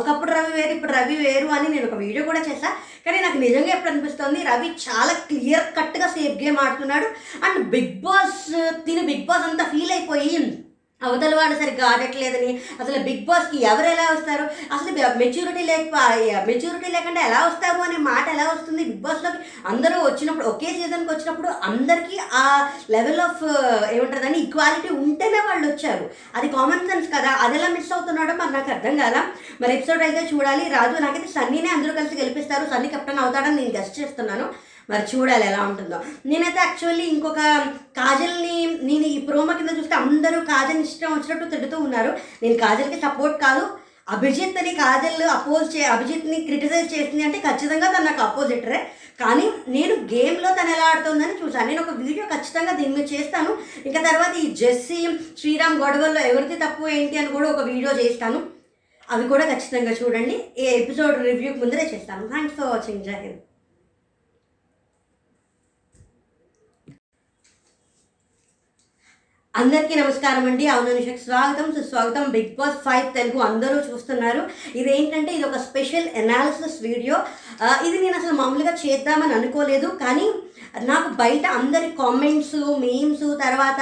ఒకప్పుడు 0.00 0.30
రవి 0.36 0.52
వేరు 0.58 0.72
ఇప్పుడు 0.76 0.94
రవి 0.98 1.16
వేరు 1.24 1.48
అని 1.56 1.68
నేను 1.74 1.88
ఒక 1.88 1.98
వీడియో 2.04 2.22
కూడా 2.30 2.42
చేశా. 2.48 2.70
కానీ 3.06 3.18
నాకు 3.26 3.40
నిజంగా 3.46 3.72
ఎప్పుడు 3.76 3.92
అనిపిస్తుంది 3.92 4.40
రవి 4.50 4.70
చాలా 4.86 5.16
క్లియర్ 5.30 5.66
కట్గా 5.78 6.08
సేఫ్ 6.16 6.38
గేమ్ 6.44 6.60
ఆడుతున్నాడు. 6.66 7.08
అండ్ 7.46 7.60
బిగ్ 7.74 7.94
బాస్ 8.06 8.40
తిని 8.86 9.04
బిగ్ 9.10 9.28
బాస్ 9.30 9.46
అంతా 9.50 9.66
ఫీల్ 9.74 9.94
అయిపోయి 9.98 10.32
అవతల 11.02 11.34
వాడు 11.34 11.54
సరిగ్గా 11.54 11.88
ఆడట్లేదని 11.88 12.52
అసలు 12.80 12.98
బిగ్ 13.02 13.24
బాస్కి 13.26 13.58
ఎవరు 13.64 13.86
ఎలా 13.86 14.06
వస్తారు? 14.12 14.44
అసలు 14.74 15.18
మెచ్యూరిటీ 15.18 15.62
లేక 15.62 15.94
మెచ్యూరిటీ 16.46 16.88
లేకుండా 16.92 17.20
ఎలా 17.20 17.40
వస్తారు 17.46 17.82
అనే 17.82 17.96
మాట 17.96 18.28
ఎలా 18.28 18.44
వస్తుంది? 18.44 18.84
బిగ్ 18.84 19.04
బాస్లోకి 19.04 19.38
అందరూ 19.66 19.98
వచ్చినప్పుడు 20.04 20.46
ఒకే 20.46 20.66
సీజన్కి 20.66 21.12
వచ్చినప్పుడు 21.14 21.48
అందరికీ 21.48 22.18
ఆ 22.32 22.44
లెవెల్ 22.90 23.20
ఆఫ్ 23.20 23.44
ఏమంటుందని 23.90 24.38
ఈక్వాలిటీ 24.38 24.88
ఉంటేనే 24.94 25.40
వాళ్ళు 25.48 25.66
వచ్చారు. 25.72 26.10
అది 26.34 26.48
కామన్ 26.48 26.88
సెన్స్ 26.88 27.08
కదా. 27.08 27.30
అది 27.44 27.58
ఎలా 27.58 27.68
మిస్ 27.68 27.92
అవుతున్నాడో 27.92 28.32
మరి 28.32 28.52
నాకు 28.52 28.70
అర్థం 28.70 28.96
కాదా 28.96 29.22
మరి 29.60 29.74
ఎపిసోడ్ 29.76 30.02
అయితే 30.02 30.30
చూడాలి. 30.34 30.64
రాజు 30.70 31.02
నాకైతే 31.02 31.28
సన్నీనే 31.28 31.68
అందరూ 31.68 31.92
కలిసి 31.92 32.20
గెలిపిస్తారు. 32.22 32.66
సన్నీ 32.70 32.88
కెప్టెన్ 32.88 33.18
అవుతాడని 33.18 33.56
నేను 33.56 33.78
గెస్ట్ 33.78 34.00
చేస్తున్నాను. 34.00 34.67
మరి 34.90 35.04
చూడాలి 35.10 35.44
ఎలా 35.50 35.60
ఉంటుందో. 35.70 35.98
నేనైతే 36.28 36.60
యాక్చువల్లీ 36.66 37.06
ఇంకొక 37.14 37.40
కాజల్ని 37.98 38.56
నేను 38.88 39.06
ఈ 39.14 39.18
ప్రోమో 39.28 39.52
కింద 39.58 39.72
చూస్తే 39.78 39.94
అందరూ 40.04 40.38
కాజల్ 40.52 40.80
ఇష్టం 40.86 41.12
వచ్చినట్టు 41.14 41.50
తిడుతూ 41.54 41.78
ఉన్నారు. 41.86 42.12
నేను 42.42 42.56
కాజల్కి 42.64 43.00
సపోర్ట్ 43.06 43.36
కాదు. 43.46 43.64
అభిజిత్ని 44.14 44.70
కాజల్ 44.74 45.22
అపోజ్ 45.38 45.66
చే 45.76 45.82
అభిజిత్ని 45.94 46.36
క్రిటిసైజ్ 46.44 46.94
చేసింది 46.94 47.24
అంటే 47.24 47.38
ఖచ్చితంగా 47.38 47.88
తను 47.94 48.06
నాకు 48.06 48.22
అపోజిటరే 48.26 48.78
కానీ 49.22 49.46
నేను 49.74 49.94
గేమ్లో 50.12 50.50
తను 50.58 50.70
ఎలా 50.74 50.86
ఆడుతుందని 50.90 51.34
చూసాను 51.40 51.68
నేను 51.70 51.82
ఒక 51.82 51.94
వీడియో 52.02 52.26
ఖచ్చితంగా 52.34 52.72
దీని 52.78 52.92
మీద 52.96 53.06
చేస్తాను. 53.14 53.50
ఇంకా 53.88 54.00
తర్వాత 54.08 54.32
ఈ 54.44 54.46
జెస్సీ 54.60 55.00
శ్రీరామ్ 55.40 55.80
గొడవల్లో 55.82 56.22
ఎవరిది 56.30 56.56
తప్పు 56.64 56.88
ఏంటి 56.98 57.18
అని 57.18 57.30
కూడా 57.36 57.48
ఒక 57.50 57.64
వీడియో 57.70 57.92
చేస్తాను. 58.02 58.40
అవి 59.08 59.28
కూడా 59.28 59.44
ఖచ్చితంగా 59.52 59.92
చూడండి. 60.00 60.38
ఏ 60.58 60.68
ఎపిసోడ్ 60.80 61.22
రివ్యూకి 61.28 61.60
ముందరే 61.64 61.86
చేస్తాను. 61.94 62.24
Thanks 62.32 62.56
for 62.58 62.72
watching 62.74 63.04
Jai 63.08 63.18
Hind 63.26 63.42
అందరికీ 69.60 69.94
నమస్కారం 70.00 70.44
అండి. 70.48 70.64
అవును 70.72 71.14
స్వాగతం 71.22 71.66
సుస్వాగతం. 71.76 72.24
బిగ్ 72.34 72.52
బాస్ 72.58 72.76
ఫైవ్ 72.84 73.06
తెలుగు 73.16 73.40
అందరూ 73.46 73.76
చూస్తున్నారు. 73.86 74.42
ఇదేంటంటే 74.80 75.30
ఇది 75.36 75.44
ఒక 75.48 75.58
స్పెషల్ 75.68 76.06
ఎనాలిసిస్ 76.22 76.76
వీడియో. 76.86 77.16
ఇది 77.86 77.96
నేను 78.04 78.16
అసలు 78.20 78.34
మామూలుగా 78.40 78.74
చేద్దామని 78.84 79.34
అనుకోలేదు 79.38 79.88
కానీ 80.04 80.26
నాకు 80.90 81.08
బయట 81.22 81.44
అందరి 81.60 81.88
కామెంట్స్ 82.02 82.56
మీమ్స్ 82.84 83.26
తర్వాత 83.44 83.80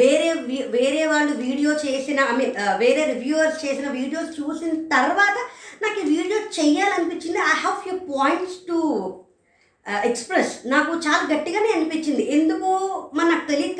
వేరే 0.00 0.30
వేరే 0.76 1.02
వాళ్ళు 1.12 1.34
వీడియో 1.44 1.72
చేసిన 1.86 2.26
ఐ 2.32 2.34
మీన్ 2.40 2.56
వేరే 2.84 3.04
రివ్యూవర్స్ 3.14 3.62
చేసిన 3.66 3.90
వీడియోస్ 4.00 4.32
చూసిన 4.40 4.72
తర్వాత 4.96 5.36
నాకు 5.84 5.96
ఈ 6.02 6.10
video 6.16 6.40
చెయ్యాలనిపించింది 6.58 7.40
I 7.52 7.54
have 7.62 7.78
few 7.84 7.96
points 8.12 8.58
to 8.70 8.80
express 10.06 10.52
నాకు 10.72 10.92
చాలా 11.04 11.24
గట్టిగానే 11.32 11.68
అనిపించింది. 11.74 12.22
ఎందుకు 12.36 12.70
మన 13.14 13.25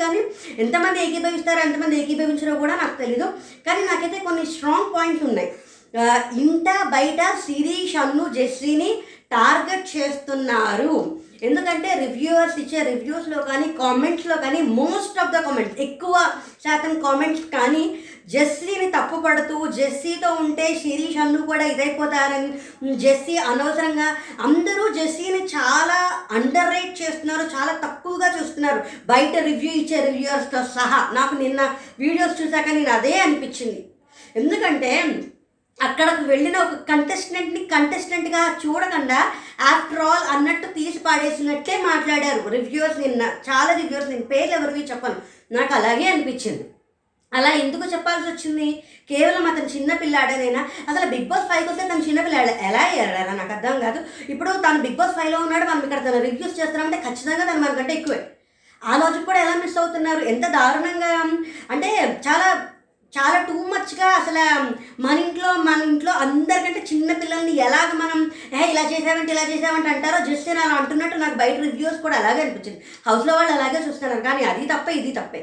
కానీ 0.07 0.23
ఎంతమంది 0.63 1.03
ఏకీభవిస్తారో 1.05 1.61
ఎంతమంది 1.67 2.01
ఏకీభవించారో 2.01 2.55
కూడా 2.63 2.75
నాకు 2.81 2.97
తెలీదు. 3.03 3.27
కానీ 3.67 3.81
నాకైతే 3.91 4.19
కొన్ని 4.27 4.45
స్ట్రాంగ్ 4.55 4.93
పాయింట్స్ 4.95 5.25
ఉన్నాయి. 5.29 5.51
ఇంట 6.43 6.69
బయట 6.95 7.21
సిరి 7.45 7.77
అన్ను 8.01 8.23
జెస్సీని 8.33 8.89
టార్గెట్ 9.31 9.87
చేస్తున్నారు. 9.97 10.95
ఎందుకంటే 11.47 11.89
రివ్యూవర్స్ 12.03 12.59
ఇచ్చే 12.61 12.79
రివ్యూస్లో 12.83 13.39
కానీ 13.49 13.67
కామెంట్స్లో 13.79 14.35
కానీ 14.45 14.59
మోస్ట్ 14.79 15.19
ఆఫ్ 15.23 15.33
ద 15.35 15.41
కామెంట్స్ 15.47 15.81
ఎక్కువ 15.81 16.15
శాతం 16.63 16.93
కామెంట్స్ 17.01 17.45
కానీ 17.55 17.83
జెస్సీని 18.27 18.91
తప్పుపడుతూ 18.91 19.67
జెస్సీతో 19.67 20.33
ఉంటే 20.33 20.79
శిరీష్ 20.83 21.17
అన్ను 21.17 21.41
కూడా 21.41 21.65
ఇదైపోతారని 21.65 22.95
జెస్సీ 22.95 23.37
అనవసరంగా 23.37 24.17
అందరూ 24.41 24.93
జెస్సీని 24.93 25.45
చాలా 25.45 26.19
అండర్ 26.31 26.73
రేట్ 26.73 27.01
చేస్తున్నారు 27.01 27.41
చాలా 27.41 27.73
తక్కువగా 27.83 28.39
చూస్తున్నారు. 28.39 28.83
బయట 29.07 29.35
రివ్యూ 29.35 29.71
ఇచ్చే 29.71 30.05
రివ్యూయర్స్తో 30.05 30.63
సహా. 30.75 31.13
నాకు 31.13 31.35
నిన్న 31.35 31.75
వీడియోస్ 31.99 32.41
చూసాక 32.41 32.67
నేను 32.67 32.89
అదే 32.89 33.19
అనిపించింది. 33.19 33.85
ఎందుకంటే 34.35 34.91
అక్కడకు 35.83 36.23
వెళ్ళిన 36.23 36.57
ఒక 36.57 36.73
కంటెస్టెంట్ని 36.73 37.65
కంటెస్టెంట్గా 37.65 38.59
చూడకుండా 38.65 39.19
ఆఫ్టర్ 39.73 39.99
ఆల్ 39.99 40.37
అన్నట్టు 40.37 40.67
తీసి 40.67 40.97
పాడేసినట్టే 40.97 41.77
మాట్లాడారు. 41.77 42.49
రివ్యూర్స్ 42.49 42.99
నిన్న 42.99 43.21
చాలా 43.21 43.73
రివ్యూర్స్ 43.73 44.09
నేను 44.09 44.21
పేర్లు 44.21 44.55
ఎవరివి 44.55 44.85
చెప్పను. 44.85 45.15
నాకు 45.51 45.73
అలాగే 45.73 46.07
అనిపించింది. 46.07 46.65
అలా 47.33 47.49
ఎందుకు 47.49 47.85
చెప్పాల్సి 47.93 48.27
వచ్చింది? 48.29 48.83
కేవలం 49.09 49.45
అతను 49.51 49.69
చిన్న 49.75 49.93
పిల్లాడనైనా? 49.93 50.61
అసలు 50.89 51.05
బిగ్ 51.09 51.27
బాస్ 51.31 51.49
ఫైవ్కి 51.49 51.69
వస్తే 51.71 51.87
తను 51.87 52.07
చిన్న 52.07 52.21
పిల్లాడు. 52.21 52.51
ఎలా 52.69 52.79
అయ్యారా 52.79 53.33
నాకు 53.33 53.53
అర్థం 53.53 53.79
కాదు. 53.79 53.99
ఇప్పుడు 54.29 54.51
తను 54.51 54.81
బిగ్ 54.81 54.95
బాస్ 54.95 55.15
ఫైవ్లో 55.15 55.39
ఉన్నాడు 55.39 55.65
మనం 55.65 55.83
ఇక్కడ 55.83 56.01
తను 56.07 56.21
రివ్యూస్ 56.21 56.59
చేస్తున్నామంటే 56.59 57.01
ఖచ్చితంగా 57.09 57.45
తను 57.51 57.61
మనకంటే 57.65 57.93
ఎక్కువే. 57.93 58.19
ఆ 58.81 58.95
రోజు 59.01 59.19
కూడా 59.25 59.39
ఎలా 59.39 59.53
మిస్ 59.55 59.77
అవుతున్నారు? 59.77 60.19
ఎంత 60.19 60.45
దారుణంగా 60.47 61.11
అంటే 61.71 62.19
చాలా 62.27 62.47
చాలా 63.13 63.37
టూ 63.41 63.53
మచ్గా 63.53 64.07
అసలు 64.07 64.41
మన 65.01 65.19
ఇంట్లో 65.19 65.53
మన 65.53 65.81
ఇంట్లో 65.81 66.11
అందరికంటే 66.11 66.85
చిన్న 66.93 67.13
పిల్లల్ని 67.13 67.53
ఎలాగ 67.55 67.89
మనం 67.93 68.31
ఏ 68.53 68.71
ఇలా 68.71 68.83
చేసావంటే 68.91 69.31
ఇలా 69.33 69.43
చేసావంటే 69.43 69.89
అంటారో 69.89 70.25
జస్ట్ 70.25 70.47
నేను 70.49 70.59
అలా 70.59 70.75
అంటున్నట్టు 70.75 71.17
నాకు 71.17 71.33
బయట 71.33 71.59
రివ్యూస్ 71.59 72.01
కూడా 72.01 72.17
అలాగే 72.17 72.41
అనిపించింది. 72.41 72.81
హౌస్లో 73.07 73.35
వాళ్ళు 73.35 73.53
అలాగే 73.53 73.79
చూస్తున్నారు. 73.87 74.21
కానీ 74.21 74.43
అది 74.43 74.65
తప్పే 74.65 74.91
ఇది 74.91 75.11
తప్పే. 75.11 75.41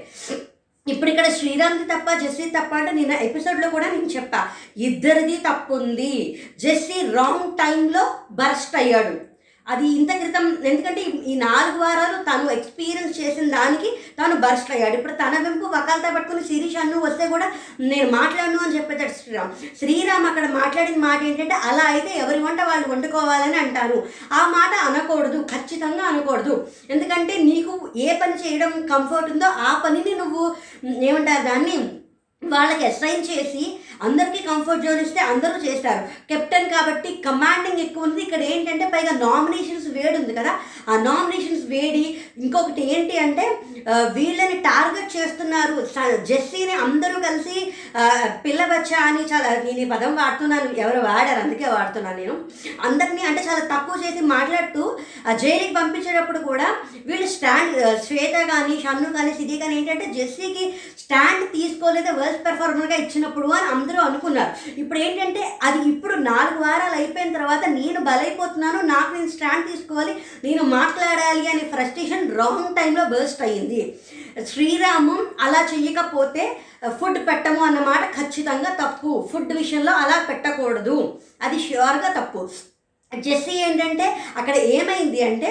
ఇప్పుడు 0.87 1.11
ఇక్కడ 1.11 1.29
శ్రీరామ్ది 1.29 1.85
తప్ప 1.85 2.09
జెస్సీ 2.23 2.51
తప్ప 2.51 2.75
అంటే 2.75 2.93
నిన్న 2.93 3.13
ఎపిసోడ్లో 3.13 3.71
కూడా 3.71 3.87
నేను 3.87 4.07
చెప్పా. 4.07 4.41
ఇద్దరిది 4.77 5.37
తప్పు 5.37 5.75
ఉంది 5.75 6.41
జెస్సీ 6.61 7.07
రాంగ్ 7.11 7.59
టైంలో 7.59 8.15
బర్స్ట్ 8.33 8.77
అయ్యాడు. 8.77 9.34
అది 9.67 9.89
ఇంత 9.89 10.13
క్రితం 10.13 10.59
ఎందుకంటే 10.65 11.01
ఈ- 11.01 11.39
నాలుగు 11.39 11.79
వారాలు 11.79 12.23
తను 12.23 12.51
ఎక్స్పీరియన్స్ 12.51 13.21
చేసిన 13.21 13.51
దానికి 13.51 13.89
తను 14.19 14.35
బర్స్ట్ 14.35 14.71
అయ్యాడు 14.71 14.95
ఇప్పుడు 14.95 15.13
తన 15.13 15.39
వెంపు 15.43 15.67
వకాలతో 15.67 16.15
పట్టుకుని 16.15 16.45
శిరీష్ 16.45 16.77
అన్ను 16.77 16.99
వస్తే 16.99 17.29
కూడా 17.29 17.53
నేను 17.81 18.11
మాట్లాడను 18.11 18.59
అని 18.59 18.77
చెప్పేటాడు 18.77 19.11
శ్రీరామ్. 19.11 19.53
శ్రీరామ్ 19.79 20.27
అక్కడ 20.27 20.49
మాట్లాడిన 20.49 20.97
మాట 20.99 21.23
ఏంటంటే 21.23 21.55
అలా 21.55 21.85
అయితే 21.85 22.19
ఎవరి 22.19 22.39
వంట 22.39 22.63
వాళ్ళు 22.63 22.89
వండుకోవాలని 22.89 23.57
అంటారు. 23.57 24.07
ఆ 24.33 24.47
మాట 24.49 24.89
అనకూడదు 24.89 25.47
ఖచ్చితంగా 25.55 26.05
అనకూడదు. 26.05 26.69
ఎందుకంటే 26.91 27.39
నీకు 27.43 27.93
ఏ 27.97 28.19
పని 28.19 28.33
చేయడం 28.35 28.87
కంఫర్ట్ 28.87 29.33
ఉందో 29.33 29.47
ఆ 29.47 29.83
పనిని 29.85 30.15
నువ్వు 30.15 30.55
ఏమంటారు 31.03 31.43
దాన్ని 31.43 31.77
వాళ్ళకి 32.43 32.87
అసైన్ 32.87 33.23
చేసి 33.23 33.79
అందరికీ 34.07 34.41
కంఫర్ట్ 34.51 34.85
జోన్ 34.87 35.01
ఇస్తే 35.05 35.21
అందరూ 35.33 35.57
చేస్తారు. 35.67 36.03
కెప్టెన్ 36.31 36.69
కాబట్టి 36.77 37.11
కమాండింగ్ 37.27 37.83
ఎక్కువ 37.87 38.07
ఉంది. 38.09 38.21
ఇక్కడ 38.27 38.43
ఏంటంటే 38.53 38.87
పైగా 38.95 39.13
నామినేషన్స్ 39.27 39.89
వేడి 39.97 40.17
ఉంది 40.21 40.35
కదా. 40.39 40.53
ఆ 40.91 40.97
నామినేషన్స్ 41.09 41.67
వేడి. 41.75 42.05
ఇంకొకటి 42.45 42.83
ఏంటి 42.95 43.17
అంటే 43.27 43.47
వీళ్ళని 44.17 44.57
టార్గెట్ 44.69 45.15
చేస్తున్నారు. 45.17 45.75
జెస్సీని 46.31 46.75
అందరూ 46.87 47.17
కలిసి 47.27 47.57
పిల్లవచ్చా 48.45 48.99
అని 49.09 49.23
చాలా 49.33 49.49
నేను 49.65 49.81
ఈ 49.85 49.89
పదం 49.93 50.13
వాడుతున్నాను. 50.21 50.69
ఎవరు 50.85 51.01
వాడారు? 51.09 51.41
అందుకే 51.45 51.67
వాడుతున్నాను 51.75 52.19
నేను. 52.23 52.35
అందరినీ 52.89 53.23
అంటే 53.31 53.43
చాలా 53.49 53.63
తక్కువ 53.73 53.97
చేసి 54.05 54.21
మాట్లాడుతూ 54.35 54.85
ఆ 55.29 55.33
జైలుకి 55.43 55.75
పంపించేటప్పుడు 55.79 56.41
కూడా 56.51 56.69
వీళ్ళు 57.09 57.29
స్టాండ్ 57.35 57.77
శ్వేత 58.07 58.37
కానీ 58.53 58.75
షన్ను 58.85 59.11
కానీ 59.19 59.33
సిరి 59.39 59.59
కానీ 59.63 59.77
ఏంటంటే 59.81 60.07
జెస్సీకి 60.19 60.65
స్టాండ్ 61.03 61.45
తీసుకోలేదే 61.57 62.13
వర్స్ట్ 62.21 62.45
పెర్ఫార్మర్గా 62.47 62.97
ఇచ్చినప్పుడు 63.05 63.49
అని 63.59 63.67
అందరూ 63.85 64.01
అనుకున్నారు. 64.09 64.53
ఇప్పుడు 64.81 64.99
ఏంటంటే 65.07 65.43
అది 65.63 65.81
ఇప్పుడు 65.89 66.15
నాలుగు 66.31 66.59
వారాలు 66.65 66.97
అయిపోయిన 67.01 67.31
తర్వాత 67.37 67.65
నేను 67.79 68.01
బలైపోతున్నాను 68.09 68.79
నాకు 68.93 69.11
నేను 69.17 69.31
స్టాండ్ 69.35 69.69
తీసుకోవాలి 69.71 70.13
నేను 70.45 70.63
మాట్లాడాలి 70.77 71.45
అనే 71.53 71.65
ఫ్రస్ట్రేషన్ 71.75 72.31
రాంగ్ 72.39 72.71
టైంలో 72.79 73.05
బర్స్ట్ 73.15 73.43
అయ్యింది. 73.47 73.81
శ్రీరామం 74.53 75.21
అలా 75.41 75.61
చేయకపోతే 75.73 76.45
ఫుడ్ 77.01 77.19
పెట్టము 77.29 77.61
అన్నమాట 77.65 78.05
ఖచ్చితంగా 78.17 78.71
తప్పు. 78.83 79.11
ఫుడ్ 79.33 79.53
విషయంలో 79.61 79.93
అలా 80.03 80.17
పెట్టకూడదు. 80.29 80.97
అది 81.43 81.59
ష్యూర్గా 81.67 82.11
తప్పు. 82.19 82.43
జెస్సీ 83.13 83.55
ఏంటంటే 83.65 84.07
అక్కడ 84.37 84.55
ఏమైంది 84.77 85.21
అంటే 85.29 85.51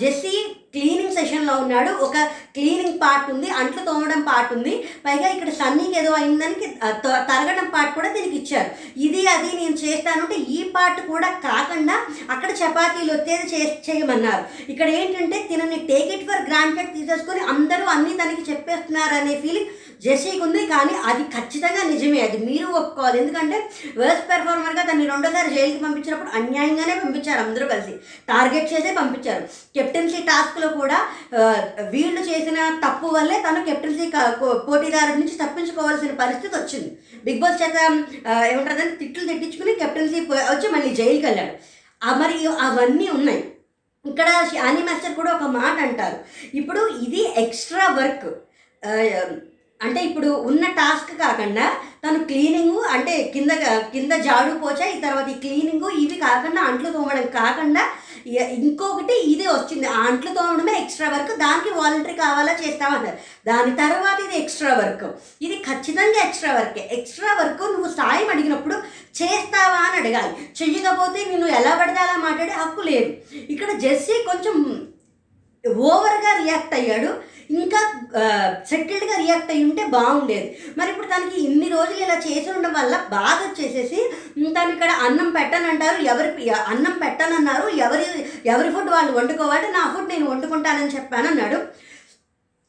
జెస్సీ 0.00 0.34
క్లీనింగ్ 0.78 1.14
సెషన్లో 1.14 1.56
ఉన్నాడు. 1.56 1.90
ఒక 1.90 2.16
క్లీనింగ్ 2.54 2.98
పార్ట్ 2.98 3.30
ఉంది. 3.30 3.50
అంట్లు 3.50 3.84
తోమడం 3.84 4.20
పార్ట్ 4.20 4.52
ఉంది. 4.52 4.84
పైగా 5.06 5.28
ఇక్కడ 5.28 5.48
సన్నీకి 5.48 5.98
ఏదో 5.98 6.12
అయిందని 6.12 6.54
త- 6.54 7.26
తరగడం 7.28 7.70
పార్ట్ 7.74 7.94
కూడా 7.94 8.08
దీనికి 8.08 8.36
ఇచ్చారు. 8.36 8.70
ఇది 8.96 9.26
అది 9.26 9.56
నేను 9.56 9.74
చేస్తాను 9.74 10.22
అంటే 10.22 10.34
ఈ 10.34 10.62
పార్ట్ 10.62 11.06
కూడా 11.06 11.28
కాకుండా 11.28 12.06
అక్కడ 12.30 12.50
చపాతీలు 12.50 13.12
వచ్చేది 13.12 13.54
చే 13.54 13.82
చేయమన్నారు. 13.90 14.70
ఇక్కడ 14.70 14.88
ఏంటంటే 14.88 15.46
తినని 15.50 15.76
టేక్ 15.76 16.12
ఇట్ 16.12 16.28
ఫర్ 16.28 16.48
గ్రాంటెడ్ 16.48 16.94
తీసేసుకొని 16.94 17.40
అందరూ 17.40 17.84
అన్నీ 17.84 18.16
తనకి 18.24 18.50
చెప్పేస్తున్నారు 18.50 19.14
అనే 19.14 19.40
ఫీలింగ్ 19.40 19.66
జెస్సీకి 20.04 20.40
ఉంది 20.46 20.60
కానీ 20.74 20.94
అది 21.10 21.22
ఖచ్చితంగా 21.34 21.82
నిజమే. 21.92 22.20
అది 22.26 22.38
మీరు 22.48 22.66
ఒప్పుకోవాలి. 22.80 23.16
ఎందుకంటే 23.22 23.58
వర్స్ట్ 24.00 24.26
పెర్ఫార్మర్గా 24.30 24.82
తను 24.90 25.06
రెండోసారి 25.12 25.50
జైలుకి 25.56 25.82
పంపించినప్పుడు 25.84 26.32
అన్యాయంగానే 26.38 26.94
పంపించారు 27.04 27.40
అందరూ 27.46 27.66
కలిసి. 27.74 27.94
టార్గెట్ 28.32 28.72
చేసే 28.72 28.92
పంపించారు. 29.00 29.44
కెప్టెన్సీ 29.78 30.20
టాస్క్లో 30.30 30.68
కూడా 30.80 30.98
వీళ్ళు 31.94 32.22
చేసిన 32.30 32.58
తప్పు 32.86 33.06
వల్లే 33.16 33.38
తను 33.46 33.64
కెప్టెన్సీ 33.70 34.06
పోటీదారు 34.68 35.12
నుంచి 35.20 35.36
తప్పించుకోవాల్సిన 35.44 36.14
పరిస్థితి 36.22 36.54
వచ్చింది. 36.58 36.90
బిగ్ 37.26 37.40
బాస్ 37.44 37.60
చేత 37.62 37.78
ఏమంటారు 38.50 38.90
తిట్లు 39.02 39.24
తిట్టించుకుని 39.30 39.74
కెప్టెన్సీ 39.82 40.20
వచ్చి 40.52 40.68
మళ్ళీ 40.76 40.92
జైలుకి 41.00 41.26
వెళ్ళాడు. 41.28 41.54
మరి 42.22 42.38
అవన్నీ 42.64 43.06
ఉన్నాయి. 43.16 43.42
ఇక్కడ 44.04 44.30
షానీ 44.50 44.80
మాస్టర్ 44.86 45.14
కూడా 45.18 45.30
ఒక 45.36 45.46
మాట 45.58 45.76
అంటారు. 45.84 46.18
ఇప్పుడు 46.60 46.80
ఇది 47.04 47.22
ఎక్స్ట్రా 47.42 47.84
వర్క్ 47.98 48.26
అంటే 49.80 50.00
ఇప్పుడు 50.08 50.28
ఉన్న 50.48 50.64
టాస్క్ 50.78 51.10
కాకుండా 51.20 51.64
తను 52.02 52.18
క్లీనింగ్ 52.28 52.78
అంటే 52.94 53.12
కింద 53.34 53.52
కింద 53.92 54.12
జాడు 54.26 54.52
పోచా 54.62 54.86
ఈ 54.92 54.96
తర్వాత 55.04 55.28
ఈ 55.28 55.38
క్లీనింగ్ 55.42 55.86
ఇవి 56.02 56.16
కాకుండా 56.24 56.60
అంట్లు 56.68 56.88
తోమడం 56.94 57.26
కాకుండా 57.36 57.82
ఇంకొకటి 58.58 59.14
ఇది 59.32 59.46
వచ్చింది 59.48 59.86
ఆ 59.92 59.98
అంట్లు 60.10 60.30
తోమడమే 60.36 60.74
ఎక్స్ట్రా 60.82 61.08
వర్క్ 61.14 61.32
దానికి 61.42 61.70
వాలంటరీ 61.78 62.14
కావాలా 62.20 62.52
చేస్తామన్నారు 62.62 63.18
దాని 63.48 63.72
తర్వాత 63.82 64.16
ఇది 64.26 64.36
ఎక్స్ట్రా 64.42 64.72
వర్క్ 64.78 65.04
ఇది 65.40 65.56
ఖచ్చితంగా 65.66 66.20
ఎక్స్ట్రా 66.26 66.52
వర్కే 66.58 66.84
ఎక్స్ట్రా 66.98 67.32
వర్క్ 67.40 67.62
నువ్వు 67.74 67.90
సాయం 67.98 68.30
అడిగినప్పుడు 68.34 68.78
చేస్తావా 69.20 69.80
అని 69.86 69.96
అడగాలి. 70.00 70.32
చెయ్యకపోతే 70.58 71.18
నేను 71.30 71.48
ఎలా 71.58 71.72
పడితే 71.80 72.00
అలా 72.04 72.16
మాట్లాడే 72.24 72.54
హక్కు 72.60 72.82
లేదు. 72.88 73.10
ఇక్కడ 73.48 73.70
జెస్సీ 73.84 74.16
కొంచెం 74.30 74.56
ఓవర్గా 75.90 76.32
రియాక్ట్ 76.42 76.74
అయ్యాడు. 76.78 77.10
ఇంకా 77.60 77.80
సెటిల్డ్గా 78.70 79.16
రియాక్ట్ 79.22 79.50
అయ్యి 79.52 79.64
ఉంటే 79.68 79.82
బాగుండేది. 79.94 80.48
మరి 80.78 80.88
ఇప్పుడు 80.92 81.08
తనకి 81.12 81.36
ఇన్ని 81.46 81.68
రోజులు 81.74 82.00
ఇలా 82.04 82.16
చేసి 82.26 82.48
ఉండడం 82.52 82.72
వల్ల 82.78 82.94
బాధ 83.16 83.38
వచ్చేసేసి 83.48 83.98
తను 84.56 84.72
ఇక్కడ 84.74 84.90
అన్నం 85.06 85.28
పెట్టనంటారు 85.38 85.98
ఎవరి 86.12 86.50
అన్నం 86.72 86.94
పెట్టనన్నారు 87.04 87.66
ఎవరి 87.86 88.06
ఎవరి 88.52 88.70
ఫుడ్ 88.76 88.92
వాళ్ళు 88.96 89.12
వండుకోవాలి 89.18 89.68
నా 89.78 89.82
ఫుడ్ 89.94 90.12
నేను 90.14 90.28
వండుకుంటానని 90.32 90.94
చెప్పానన్నాడు. 90.96 91.60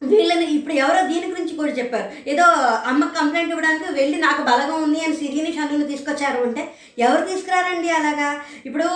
వీళ్ళని 0.02 0.48
ఇప్పుడు 0.56 0.74
ఎవరో 0.84 1.02
దీని 1.12 1.28
గురించి 1.34 1.54
కూడా 1.60 1.72
చెప్పారు. 1.78 2.08
ఏదో 2.32 2.46
అమ్మ 2.90 3.04
కంప్లైంట్ 3.18 3.54
ఇవ్వడానికి 3.54 3.86
వెళ్ళి 4.00 4.18
నాకు 4.26 4.42
బలగం 4.50 4.80
ఉంది 4.86 5.00
అని 5.06 5.16
సిరిని 5.22 5.52
షన్నుని 5.58 5.88
తీసుకొచ్చారు 5.92 6.40
అంటే 6.48 6.64
ఎవరు 7.06 7.24
తీసుకురారండి 7.30 7.90
అలాగా? 8.00 8.30
ఇప్పుడు 8.70 8.88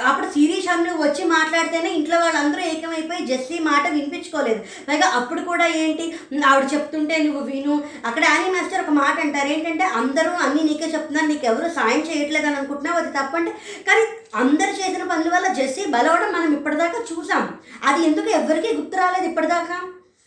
అప్పుడు 0.00 0.26
సిరి 0.26 0.62
షన్ను 0.62 1.02
వచ్చి 1.02 1.24
మాట్లాడితేనే 1.24 1.90
ఇంట్లో 1.90 2.18
వాళ్ళందరూ 2.18 2.60
ఏకమైపోయి 2.60 3.26
జెస్సీ 3.26 3.58
మాట 3.58 3.88
వినిపించుకోలేదు. 3.88 4.58
పైగా 4.58 5.08
అప్పుడు 5.08 5.40
కూడా 5.40 5.66
ఏంటి? 5.66 6.14
ఆవిడ 6.46 6.74
చెప్తుంటే 6.74 7.16
నువ్వు 7.16 7.40
విను. 7.40 7.84
అక్కడ 8.06 8.24
యానీ 8.24 8.50
మాస్టర్ 8.50 8.82
ఒక 8.82 8.90
మాట 8.90 9.20
అంటారు. 9.20 9.48
ఏంటంటే 9.48 9.84
అందరూ 9.84 10.30
అన్నీ 10.30 10.62
నీకే 10.62 10.92
చెప్తున్నారు. 10.92 11.26
నీకు 11.26 11.46
ఎవరు 11.46 11.68
సాయం 11.68 12.00
చేయట్లేదు 12.00 12.46
అని 12.46 12.56
అనుకుంటున్నావు. 12.56 12.98
అది 12.98 13.12
తప్పంటే 13.18 13.50
కానీ 13.88 14.04
అందరు 14.34 14.70
చేసిన 14.70 15.02
పనుల 15.02 15.34
వల్ల 15.34 15.52
జెస్సీ 15.52 15.84
బలవడం 15.84 16.32
మనం 16.32 16.52
ఇప్పటిదాకా 16.52 17.04
చూసాం. 17.12 17.54
అది 17.84 18.06
ఎందుకు 18.06 18.28
ఎవరికీ 18.28 18.76
గుర్తు 18.76 18.96
రాలేదు 18.96 19.28
ఇప్పటిదాకా? 19.28 19.80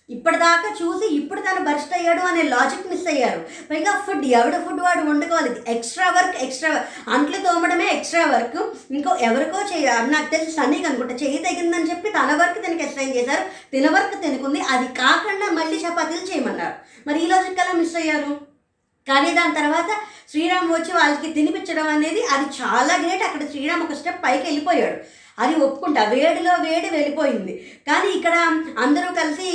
ఇప్పటిదాకా 0.09 0.69
చూసి 0.81 1.05
ఇప్పుడు 1.15 1.41
తను 1.41 1.71
బర్స్ట్ 1.71 1.93
అయ్యాడు 1.93 2.19
అనే 2.19 2.41
లాజిక్ 2.41 2.87
మిస్ 2.87 3.07
అయ్యారు. 3.07 3.45
పైగా 3.71 4.03
ఫుడ్ 4.07 4.25
ఎవడ 4.25 4.57
ఫుడ్ 4.65 4.81
వాడు 4.81 4.99
వండుకోవాలి. 4.99 5.55
ఎక్స్ట్రా 5.67 6.09
వర్క్ 6.09 6.43
ఎక్స్ట్రా 6.43 6.85
అంట్లు 7.07 7.37
తోమడమే 7.37 7.87
ఎక్స్ట్రా 7.87 8.25
వర్క్ 8.25 8.77
ఇంకో 8.91 9.15
ఎవరికో 9.15 9.59
చేయ 9.61 9.89
నాకు 9.89 10.31
తెలిసి 10.31 10.51
సన్నీకి 10.51 10.85
అనుకుంటా 10.85 11.15
చేయి 11.15 11.37
తగిందని 11.37 11.89
చెప్పి 11.89 12.09
తన 12.09 12.37
వర్క్ 12.41 12.67
తనకి 12.67 12.83
అసైన్ 12.83 13.15
చేశారు. 13.15 13.45
తిన 13.71 13.89
వర్క్ 13.89 14.21
తినకుంది. 14.21 14.59
అది 14.59 14.87
కాకుండా 14.87 15.63
మళ్ళీ 15.63 15.77
చపాతీలు 15.77 16.31
చేయమన్నారు. 16.31 16.75
మరి 17.07 17.23
ఈ 17.23 17.27
లాజిక్ 17.27 17.59
ఎలా 17.59 17.71
మిస్ 17.71 17.95
అయ్యారు? 17.95 18.55
కానీ 19.07 19.31
దాని 19.31 19.55
తర్వాత 19.55 19.89
శ్రీరామ్ 20.31 20.71
వచ్చి 20.71 20.93
వాళ్ళకి 20.93 21.33
తినిపించడం 21.33 21.87
అనేది 21.87 22.23
అది 22.23 22.45
చాలా 22.61 22.95
గ్రేట్ 22.95 23.23
అక్కడ 23.23 23.49
శ్రీరామ్ 23.49 23.83
ఒక 23.83 23.93
స్టెప్ 23.93 24.23
పైకి 24.23 24.43
వెళ్ళిపోయాడు. 24.43 25.24
అది 25.43 25.53
ఒప్పుకుంటా. 25.63 26.01
వేడిలో 26.13 26.53
వేడి 26.65 26.89
వెళ్ళిపోయింది. 26.95 27.53
కానీ 27.87 28.09
ఇక్కడ 28.17 28.35
అందరూ 28.83 29.07
కలిసి 29.19 29.47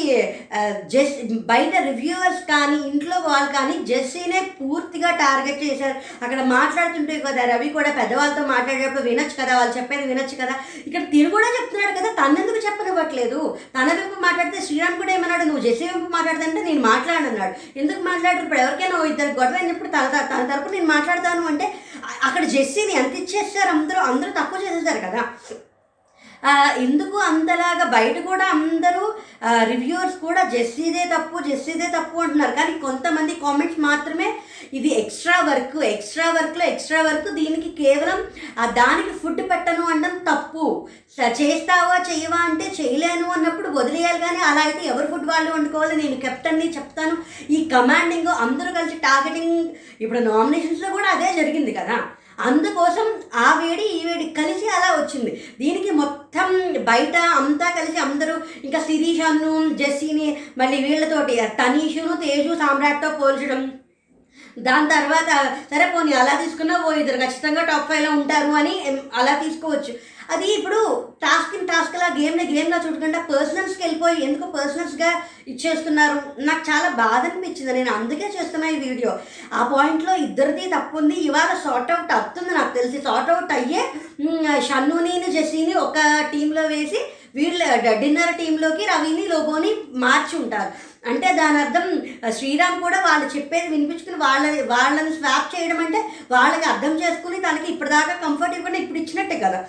జెస్ 0.93 1.15
బయట 1.51 1.73
రివ్యూవర్స్ 1.89 2.43
కానీ 2.51 2.77
ఇంట్లో 2.91 3.17
వాళ్ళు 3.29 3.51
కానీ 3.59 3.75
జెస్సీనే 3.91 4.41
పూర్తిగా 4.59 5.11
టార్గెట్ 5.23 5.63
చేశారు. 5.67 5.97
అక్కడ 6.25 6.41
మాట్లాడుతుంటే 6.57 7.15
కదా 7.27 7.45
రవి 7.53 7.69
కూడా 7.77 7.91
పెద్దవాళ్ళతో 8.01 8.43
మాట్లాడేటప్పుడు 8.55 9.05
వినొచ్చు 9.09 9.37
కదా 9.41 9.53
వాళ్ళు 9.59 9.75
చెప్పేది 9.79 10.05
వినొచ్చు 10.13 10.37
కదా. 10.43 10.57
ఇక్కడ 10.89 11.03
తిను 11.15 11.31
కూడా 11.37 11.49
చెప్తున్నాడు 11.57 11.95
కదా 12.01 12.11
తనెందుకు 12.21 12.61
చెప్పనివ్వట్లేదు? 12.67 13.41
తన 13.77 13.87
వెంపు 14.01 14.21
మాట్లాడితే 14.27 14.61
శ్రీరామ్ 14.67 15.01
కూడా 15.03 15.15
ఏమన్నాడు? 15.17 15.47
నువ్వు 15.51 15.65
జెస్సీ 15.69 15.85
వెంపు 15.93 16.11
మాట్లాడుతుంటే 16.17 16.63
నేను 16.69 16.85
మాట్లాడన్నాడు 16.91 17.55
ఎందుకు 17.83 18.03
మాట్లాడరు? 18.11 18.45
ఇప్పుడు 18.47 18.63
ఎవరికైనా 18.65 19.01
ఇద్దరు 19.13 19.39
గొడవ 19.41 19.59
అయినప్పుడు 19.63 19.91
తన 19.97 20.07
తన 20.33 20.43
తరపు 20.53 20.75
నేను 20.77 20.89
మాట్లాడతాను 20.95 21.49
అంటే 21.55 21.69
అక్కడ 22.29 22.45
జెస్సీని 22.55 22.95
ఎంత 23.01 23.15
ఇచ్చేస్తారు? 23.23 23.71
అందరూ 23.77 24.01
అందరూ 24.13 24.31
తక్కువ 24.39 24.61
చేసేసారు 24.67 25.01
కదా. 25.09 25.23
ఎందుకు 26.79 27.17
అంతలాగా 27.19 27.85
బయట 27.85 28.25
కూడా 28.25 28.45
అందరూ 28.45 29.15
రివ్యూవర్స్ 29.63 30.17
కూడా 30.17 30.43
జెస్సీదే 30.43 31.05
తప్పు 31.17 31.49
జెస్సీదే 31.49 31.87
తప్పు 31.99 32.19
అంటున్నారు. 32.19 32.53
కానీ 32.53 32.79
కొంతమంది 32.79 33.35
కామెంట్స్ 33.35 33.81
మాత్రమే 33.81 34.35
ఇది 34.73 35.01
ఎక్స్ట్రా 35.01 35.41
వర్క్ 35.41 35.85
ఎక్స్ట్రా 35.85 36.31
వర్క్లో 36.31 36.65
ఎక్స్ట్రా 36.65 37.03
వర్క్ 37.03 37.29
దీనికి 37.29 37.85
కేవలం 37.85 38.25
దానికి 38.67 39.19
ఫుడ్ 39.19 39.51
పెట్టను 39.51 39.83
అనడం 39.83 40.35
తప్పు. 40.35 40.89
స- 41.17 41.41
చేస్తావా 41.41 42.05
చేయవా 42.13 42.37
అంటే 42.37 42.73
చేయలేను 42.81 43.31
అన్నప్పుడు 43.31 43.69
వదిలేయాలి 43.69 44.19
కానీ 44.19 44.37
అలా 44.37 44.61
అయితే 44.61 44.87
ఎవరు 44.87 45.07
ఫుడ్ 45.07 45.27
వాళ్ళు 45.27 45.53
వండుకోవాలి? 45.53 45.97
నేను 45.97 46.21
కెప్టెన్ని 46.21 46.71
చెప్తాను. 46.71 47.17
ఈ 47.53 47.69
కమాండింగ్ 47.69 48.27
అందరూ 48.27 48.73
కలిసి 48.73 48.97
టార్గెటింగ్ 48.97 49.69
ఇప్పుడు 50.01 50.19
నామినేషన్స్లో 50.19 50.91
కూడా 50.91 51.09
అదే 51.09 51.43
జరిగింది 51.43 51.73
కదా. 51.73 51.99
అందుకోసం 52.47 53.07
ఆ 53.45 53.49
వేడి 53.61 53.85
ఈ 53.97 53.99
వేడి 54.07 54.27
కలిసి 54.39 54.67
అలా 54.77 54.89
వచ్చింది. 54.99 55.33
దీనికి 55.61 55.91
మొత్తం 56.01 56.49
బయట 56.91 57.17
అంతా 57.41 57.69
కలిసి 57.79 57.99
అందరూ 58.07 58.35
ఇంకా 58.67 58.81
శిరీషాను 58.89 59.53
జెస్సీని 59.81 60.29
మళ్ళీ 60.61 60.79
వీళ్ళతోటి 60.87 61.37
తనీషును 61.61 62.15
తేజు 62.25 62.53
సామ్రాట్తో 62.63 63.11
పోల్చడం. 63.21 63.63
దాని 64.67 64.89
తర్వాత 64.95 65.31
సరే 65.73 65.85
పోనీ 65.93 66.13
అలా 66.21 66.35
తీసుకున్నా 66.43 66.77
ఓ 66.87 66.93
ఇద్దరు 67.01 67.19
ఖచ్చితంగా 67.25 67.63
టాప్ 67.69 67.89
ఫైవ్లో 67.91 68.11
ఉంటారు 68.19 68.51
అని 68.61 68.75
అలా 69.21 69.35
తీసుకోవచ్చు. 69.43 69.93
అది 70.31 70.49
ఇప్పుడు 70.57 70.81
టాస్క్ 71.23 71.55
ఇన్ 71.57 71.69
టాస్క్ 71.69 71.97
లా 71.97 72.09
గేమ్ని 72.17 72.45
గేమ్లా 72.51 72.79
చూడకుండా 72.83 73.21
పర్సనల్స్కి 73.31 73.83
వెళ్ళిపోయి 73.83 74.17
ఎందుకు 74.27 74.47
పర్సనల్స్గా 74.53 75.11
ఇచ్చేస్తున్నారు? 75.47 76.17
నాకు 76.41 76.63
చాలా 76.69 76.89
బాధ 77.01 77.23
అనిపించింది. 77.29 77.73
నేను 77.73 77.93
అందుకే 77.95 78.27
చేస్తున్నా 78.35 78.67
ఈ 78.71 78.79
వీడియో 78.85 79.13
ఆ 79.53 79.63
పాయింట్లో 79.73 80.13
ఇద్దరిది 80.27 80.65
తప్పు 80.75 80.99
ఉంది 80.99 81.17
ఇవాళ 81.27 81.51
సార్ట్ 81.65 81.93
అవుట్ 81.93 82.13
అవుతుంది 82.17 82.53
నాకు 82.55 82.73
తెలిసి. 82.77 82.99
సార్ట్ 83.07 83.33
అవుట్ 83.33 83.53
అయ్యే 83.53 83.83
మ్, 84.25 84.39
షన్నుని 84.69 85.07
జెస్సీని 85.31 85.75
ఒక 85.81 85.99
టీంలో 86.33 86.65
వేసి 86.69 87.01
వీళ్ళ 87.35 87.63
డిన్నర్ 88.03 88.37
టీంలోకి 88.39 88.85
రవిని 88.93 89.25
లోబోని 89.29 89.71
మార్చి 90.05 90.35
ఉంటారు. 90.43 90.71
అంటే 91.11 91.29
దాని 91.33 91.59
అర్థం 91.59 91.87
శ్రీరామ్ 92.39 92.79
కూడా 92.83 92.99
వాళ్ళు 93.07 93.27
చెప్పేది 93.37 93.69
వినిపించుకుని 93.69 94.19
వాళ్ళ 94.25 94.47
వాళ్ళని 94.73 95.13
స్వాప్ 95.19 95.53
చేయడం 95.55 95.79
అంటే 95.85 96.01
వాళ్ళకి 96.31 96.67
అర్థం 96.73 96.95
చేసుకుని 97.03 97.39
తనకి 97.47 97.69
ఇప్పటిదాకా 97.73 98.15
కంఫర్ట్ 98.25 98.57
ఇవ్వకుండా 98.57 98.79
ఇప్పుడు 98.79 98.99
ఇచ్చినట్టే 98.99 99.39
కదా. 99.39 99.61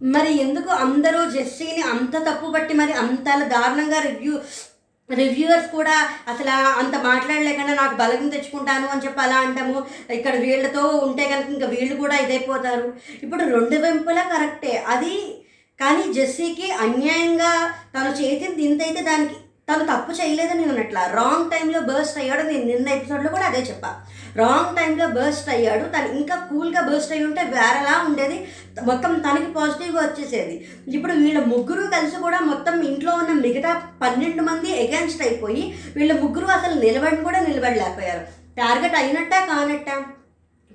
మరి 0.00 0.30
ఎందుకు 0.42 0.70
అందరూ 0.84 1.18
జెస్సీని 1.30 1.82
అంత 1.94 2.14
తప్పు 2.28 2.46
పట్టి 2.52 2.74
మరి 2.74 2.92
అంత 3.02 3.26
దారుణంగా 3.54 3.98
రివ్యూ 4.00 4.34
రివ్యూవర్స్ 5.14 5.68
కూడా 5.70 5.96
అసలు 6.28 6.50
అంత 6.50 6.94
మాట్లాడలేకుండా 7.06 7.74
నాకు 7.74 7.94
బలం 7.96 8.28
తెచ్చుకుంటాను 8.28 8.86
అని 8.86 9.04
చెప్పి 9.04 9.20
అలా 9.20 9.36
అంటాము. 9.36 9.86
ఇక్కడ 10.10 10.34
వీళ్ళతో 10.34 10.82
ఉంటే 10.82 11.28
కనుక 11.28 11.50
ఇంకా 11.50 11.66
వీళ్ళు 11.66 11.96
కూడా 11.96 12.16
ఇదైపోతారు. 12.16 12.92
ఇప్పుడు 13.22 13.44
రెండు 13.44 13.76
వెంపులా 13.76 14.22
కరెక్టే. 14.22 14.84
అది 14.94 15.14
కానీ 15.80 16.12
జెస్సీకి 16.12 16.70
అన్యాయంగా 16.70 17.52
తను 17.94 18.10
చేసింది 18.22 18.62
ఇంతైతే 18.62 19.02
దానికి 19.02 19.34
తను 19.70 19.84
తప్పు 19.84 20.12
చేయలేదని 20.12 20.66
నేను 20.66 20.78
అట్లా. 20.78 21.06
రాంగ్ 21.06 21.50
టైంలో 21.50 21.80
బర్స్ట్ 21.80 22.18
అయ్యాడు. 22.18 22.42
నేను 22.42 22.64
నిన్న 22.64 22.88
ఎపిసోడ్లో 22.88 23.30
కూడా 23.30 23.46
అదే 23.46 23.58
చెప్పా. 23.58 23.94
రాంగ్ 24.36 24.76
టైంలో 24.76 25.06
బర్స్ట్ 25.06 25.50
అయ్యాడు. 25.50 25.84
తను 25.84 26.12
ఇంకా 26.16 26.34
కూల్గా 26.34 26.80
బర్స్ట్ 26.80 27.12
అయ్యి 27.12 27.26
ఉంటే 27.26 27.42
వేరేలా 27.42 28.04
ఉండేది. 28.08 28.46
మొత్తం 28.82 29.18
తనకి 29.18 29.52
పాజిటివ్గా 29.52 30.02
వచ్చేసేది. 30.02 30.68
ఇప్పుడు 30.88 31.12
వీళ్ళ 31.12 31.38
ముగ్గురు 31.44 31.86
కలిసి 31.86 32.16
కూడా 32.16 32.38
మొత్తం 32.38 32.80
ఇంట్లో 32.80 33.12
ఉన్న 33.12 33.40
మిగతా 33.40 33.82
పన్నెండు 34.02 34.42
మంది 34.42 34.82
ఎగెన్స్ట్ 34.84 35.22
అయిపోయి 35.22 35.74
వీళ్ళ 35.96 36.20
ముగ్గురు 36.20 36.46
అసలు 36.46 36.80
నిలబడి 36.80 37.16
కూడా 37.16 37.40
నిలబడలేకపోయారు. 37.40 38.20
టార్గెట్ 38.56 38.94
అయినట్టా 38.94 39.40
కానట్టా? 39.46 40.04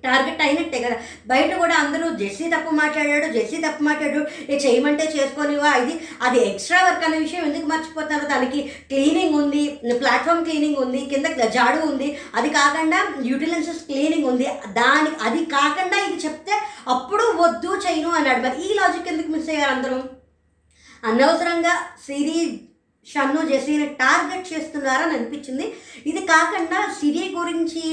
టార్గెట్ 0.06 0.42
అయినట్టే 0.46 0.80
కదా. 0.86 0.98
బయట 1.28 1.52
కూడా 1.56 1.76
అందరూ 1.84 2.08
జెస్సీ 2.22 2.48
తప్పు 2.56 2.72
మాట్లాడాడు 2.82 3.28
జెస్సీ 3.34 3.58
తప్పు 3.66 3.84
మాట్లాడు 3.84 4.22
ఏ 4.52 4.58
చేయమంటే 4.66 5.06
చేసుకోనివా 5.16 5.72
ఇది? 5.84 5.96
అది 6.22 6.40
ఎక్స్ట్రా 6.50 6.80
వర్క్ 6.88 7.06
అనే 7.08 7.18
విషయం 7.26 7.46
ఎందుకు 7.50 7.68
మర్చిపోతారు? 7.74 8.26
దానికి 8.34 8.62
క్లీనింగ్ 8.92 9.36
ఉంది 9.42 9.64
ప్లాట్ఫామ్ 10.00 10.44
క్లీనింగ్ 10.46 10.82
ఉంది 10.86 11.02
కింద 11.14 11.26
జాడు 11.58 11.80
ఉంది. 11.92 12.10
అది 12.36 12.50
కాకుండా 12.50 13.00
యూటిలెన్సెస్ 13.24 13.84
క్లీనింగ్ 13.90 14.30
ఉంది. 14.32 14.48
దాని 14.82 15.12
అది 15.22 15.42
కాకుండా 15.56 15.98
ఇది 16.08 16.18
చెప్తే 16.26 16.56
అప్పుడు 16.88 17.24
వద్దు 17.38 17.72
చేయను 17.86 18.12
అన్నాడు. 18.12 18.42
మరి 18.48 18.58
ఈ 18.66 18.74
లాజిక్ 18.74 19.08
ఎందుకు 19.08 19.32
మిస్ 19.32 19.50
అయ్యారు 19.50 19.72
అందరూ? 19.72 20.00
అనవసరంగా 21.10 21.74
సిరి 22.06 22.40
షన్ను 23.08 23.42
జెస్సీని 23.50 23.88
టార్గెట్ 24.02 24.48
చేస్తున్నారని 24.54 25.14
అనిపించింది. 25.18 25.66
ఇది 26.06 26.22
కాకుండా 26.34 26.80
సిరి 27.00 27.24
గురించి 27.40 27.84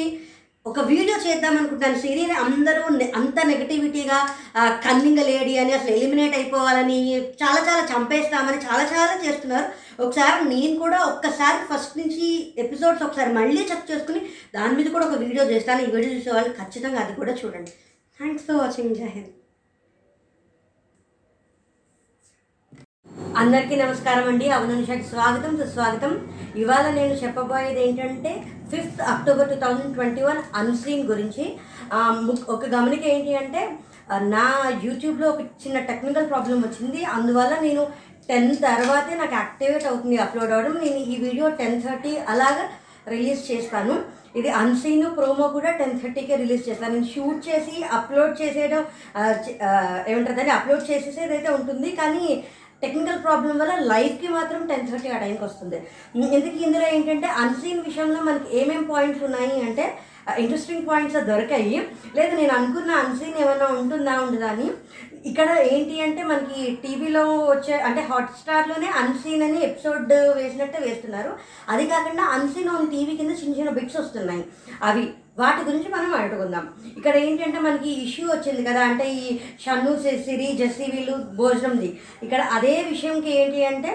ఒక 0.66 0.80
వీడియో 0.80 1.30
చేద్దాం 1.30 1.56
అనుకుంటాను. 1.58 1.98
సిరీని 1.98 2.32
అందరూ 2.32 2.96
నె- 2.96 3.12
అంత 3.16 3.46
నెగటివిటీగా 3.46 4.28
కన్నింగ్ 4.58 5.16
లేడీ 5.16 5.56
అని 5.56 5.72
అసలు 5.72 5.90
ఎలిమినేట్ 5.90 6.36
అయిపోవాలని 6.36 7.16
చాలా 7.16 7.60
చాలా 7.60 7.88
చంపేస్తామని 7.96 8.56
చాలా 8.56 8.82
చాలా 8.82 9.28
చేస్తున్నారు. 9.28 10.02
ఒకసారి 10.02 10.48
నేను 10.48 10.78
కూడా 10.78 10.98
ఒక్కసారి 10.98 11.74
ఫస్ట్ 11.74 11.98
నుంచి 11.98 12.54
ఎపిసోడ్స్ 12.58 13.02
ఒకసారి 13.02 13.32
మళ్ళీ 13.32 13.62
చెక్ 13.62 13.92
చేసుకుని 13.92 14.20
దాని 14.54 14.76
మీద 14.76 14.86
కూడా 14.86 15.06
ఒక 15.06 15.18
వీడియో 15.18 15.44
చేస్తాను. 15.50 15.82
ఈ 15.82 15.86
వీడియో 15.86 16.14
చూసే 16.14 16.30
వాళ్ళు 16.30 16.52
ఖచ్చితంగా 16.52 17.00
అది 17.00 17.14
కూడా 17.14 17.32
చూడండి. 17.32 17.70
Thanks 18.18 18.46
for 18.46 18.56
watching 18.56 18.94
Jai 18.94 19.06
Hind 19.06 19.26
అందరికీ 23.40 23.74
నమస్కారం 23.82 24.24
అండి. 24.30 24.46
అవును 24.54 24.74
స్వాగతం 25.10 25.52
సుస్వాగతం. 25.60 26.12
ఇవాళ 26.62 26.86
నేను 26.96 27.14
చెప్పబోయేది 27.20 27.80
ఏంటంటే 27.84 28.32
fifth 28.72 29.00
October 29.12 29.48
two 29.52 29.56
thousand 29.62 29.94
twenty 29.96 30.22
one 30.26 30.40
unseen 30.60 31.02
గురించి. 31.10 31.44
ఒక 32.54 32.62
గమనిక 32.74 33.04
ఏంటి 33.14 33.32
అంటే 33.42 33.62
నా 34.34 34.44
యూట్యూబ్లో 34.86 35.26
ఒక 35.32 35.42
చిన్న 35.64 35.78
టెక్నికల్ 35.90 36.30
ప్రాబ్లం 36.32 36.58
వచ్చింది. 36.66 37.02
అందువల్ల 37.16 37.54
నేను 37.66 37.82
టెన్ 38.30 38.50
తర్వాతే 38.64 39.14
నాకు 39.22 39.34
యాక్టివేట్ 39.42 39.86
అవుతుంది 39.90 40.16
అప్లోడ్ 40.24 40.54
అవ్వడం 40.56 40.74
నేను 40.84 41.00
ఈ 41.12 41.16
వీడియో 41.26 41.48
టెన్ 41.60 41.82
థర్టీ 41.84 42.14
అలాగా 42.34 42.64
రిలీజ్ 43.14 43.44
చేస్తాను. 43.50 43.94
ఇది 44.40 44.50
అన్సీన్ 44.62 45.06
ప్రోమో 45.16 45.46
కూడా 45.54 45.70
టెన్ 45.78 45.98
థర్టీకే 46.02 46.36
రిలీజ్ 46.42 46.66
చేస్తాను 46.68 46.94
నేను 46.96 47.08
షూట్ 47.14 47.40
చేసి 47.48 47.74
అప్లోడ్ 47.96 48.34
చేసేయడం 48.42 48.82
ఏమంటారు 50.10 50.36
దాన్ని? 50.38 50.54
అప్లోడ్ 50.58 50.84
చేసేసేది 50.90 51.32
అయితే 51.36 51.50
ఉంటుంది. 51.58 51.90
కానీ 52.00 52.26
టెక్నికల్ 52.82 53.22
ప్రాబ్లం 53.24 53.58
వల్ల 53.58 53.74
లైవ్కి 53.92 54.28
మాత్రం 54.28 54.62
టెన్ 54.70 54.88
థర్టీ 54.90 55.08
ఆ 55.08 55.18
టైంకి 55.18 55.44
వస్తుంది. 55.44 55.80
ఎందుకు 56.38 56.56
ఇందులో 56.68 56.86
ఏంటంటే 56.96 57.28
అన్సీన్ 57.42 57.84
విషయంలో 57.88 58.22
మనకి 58.30 58.48
ఏమేమి 58.60 58.86
పాయింట్స్ 58.92 59.24
ఉన్నాయి 59.28 59.56
అంటే 59.68 59.86
ఇంట్రెస్టింగ్ 60.38 60.88
పాయింట్స్ 60.88 61.16
దొరికాయి. 61.28 61.78
లేదు 62.16 62.32
నేను 62.40 62.52
అనుకున్న 62.58 62.90
అన్సీన్ 63.04 63.38
ఏమైనా 63.44 63.66
ఉంటుందా 63.80 64.12
ఉండదా 64.24 64.48
అని. 64.54 64.68
ఇక్కడ 65.30 65.48
ఏంటి 65.72 65.96
అంటే 66.04 66.22
మనకి 66.22 66.60
టీవీలో 66.82 67.24
వచ్చే 67.50 67.74
అంటే 67.88 68.02
హాట్స్టార్లోనే 68.10 68.88
అన్సీన్ 69.00 69.42
అని 69.46 69.58
ఎపిసోడ్ 69.68 70.12
వేసినట్టే 70.38 70.78
వేస్తున్నారు. 70.86 71.32
అది 71.68 71.84
కాకుండా 71.86 72.24
అన్సీన్ 72.36 72.68
ఆన్ 72.68 72.90
టీవీ 72.94 73.12
కింద 73.16 73.32
చిన్న 73.42 73.58
చిన్న 73.58 73.72
బిట్స్ 73.78 74.00
వస్తున్నాయి. 74.00 74.44
అవి 74.82 75.04
వాటి 75.38 75.62
గురించి 75.66 75.88
మనం 75.88 76.10
అడుగుకుందాం. 76.14 76.64
ఇక్కడ 76.96 77.14
ఏంటంటే 77.26 77.58
మనకి 77.66 77.90
ఇష్యూ 78.06 78.24
వచ్చింది 78.30 78.62
కదా 78.68 78.80
అంటే 78.90 79.04
ఈ 79.20 79.26
షన్ను 79.64 79.92
సిరి 80.26 80.48
జెస్సీ 80.60 80.86
వీళ్ళు 80.94 81.14
భోజనంది 81.40 81.90
ఇక్కడ 82.24 82.40
అదే 82.56 82.74
విషయంకి 82.92 83.30
ఏంటి 83.42 83.60
అంటే 83.72 83.92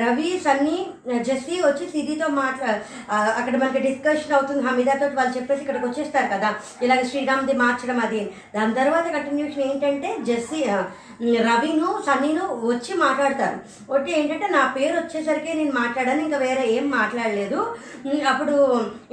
రవి 0.00 0.30
సన్నీ 0.44 0.78
జస్సీ 1.26 1.26
జెస్సీ 1.26 1.54
వచ్చి 1.66 1.84
సిరితో 1.92 2.26
మాట్లా 2.38 2.70
అక్కడ 3.38 3.54
మనకి 3.62 3.80
డిస్కషన్ 3.86 4.34
అవుతుంది 4.38 4.62
హమీదాతో 4.66 5.06
వాళ్ళు 5.18 5.32
చెప్పేసి 5.36 5.62
ఇక్కడికి 5.64 5.86
వచ్చేస్తారు 5.86 6.28
కదా. 6.34 6.50
ఇలాగ 6.84 7.02
శ్రీరామ్ది 7.10 7.54
మార్చడం 7.62 8.00
అది. 8.06 8.20
దాని 8.54 8.76
తర్వాత 8.80 9.06
కంటిన్యూషన్ 9.16 9.64
ఏంటంటే 9.68 10.10
జెస్సీ 10.28 10.60
రవిను 11.46 11.88
సన్నీను 12.06 12.44
వచ్చి 12.68 12.92
మాట్లాడతారు. 13.02 13.56
ఒకటి 13.90 14.10
ఏంటంటే 14.18 14.46
నా 14.54 14.62
పేరు 14.76 14.94
వచ్చేసరికి 14.98 15.50
నేను 15.58 15.74
మాట్లాడాను 15.80 16.22
ఇంకా 16.26 16.38
వేరే 16.44 16.62
ఏం 16.76 16.84
మాట్లాడలేదు. 16.98 17.58
అప్పుడు 18.30 18.54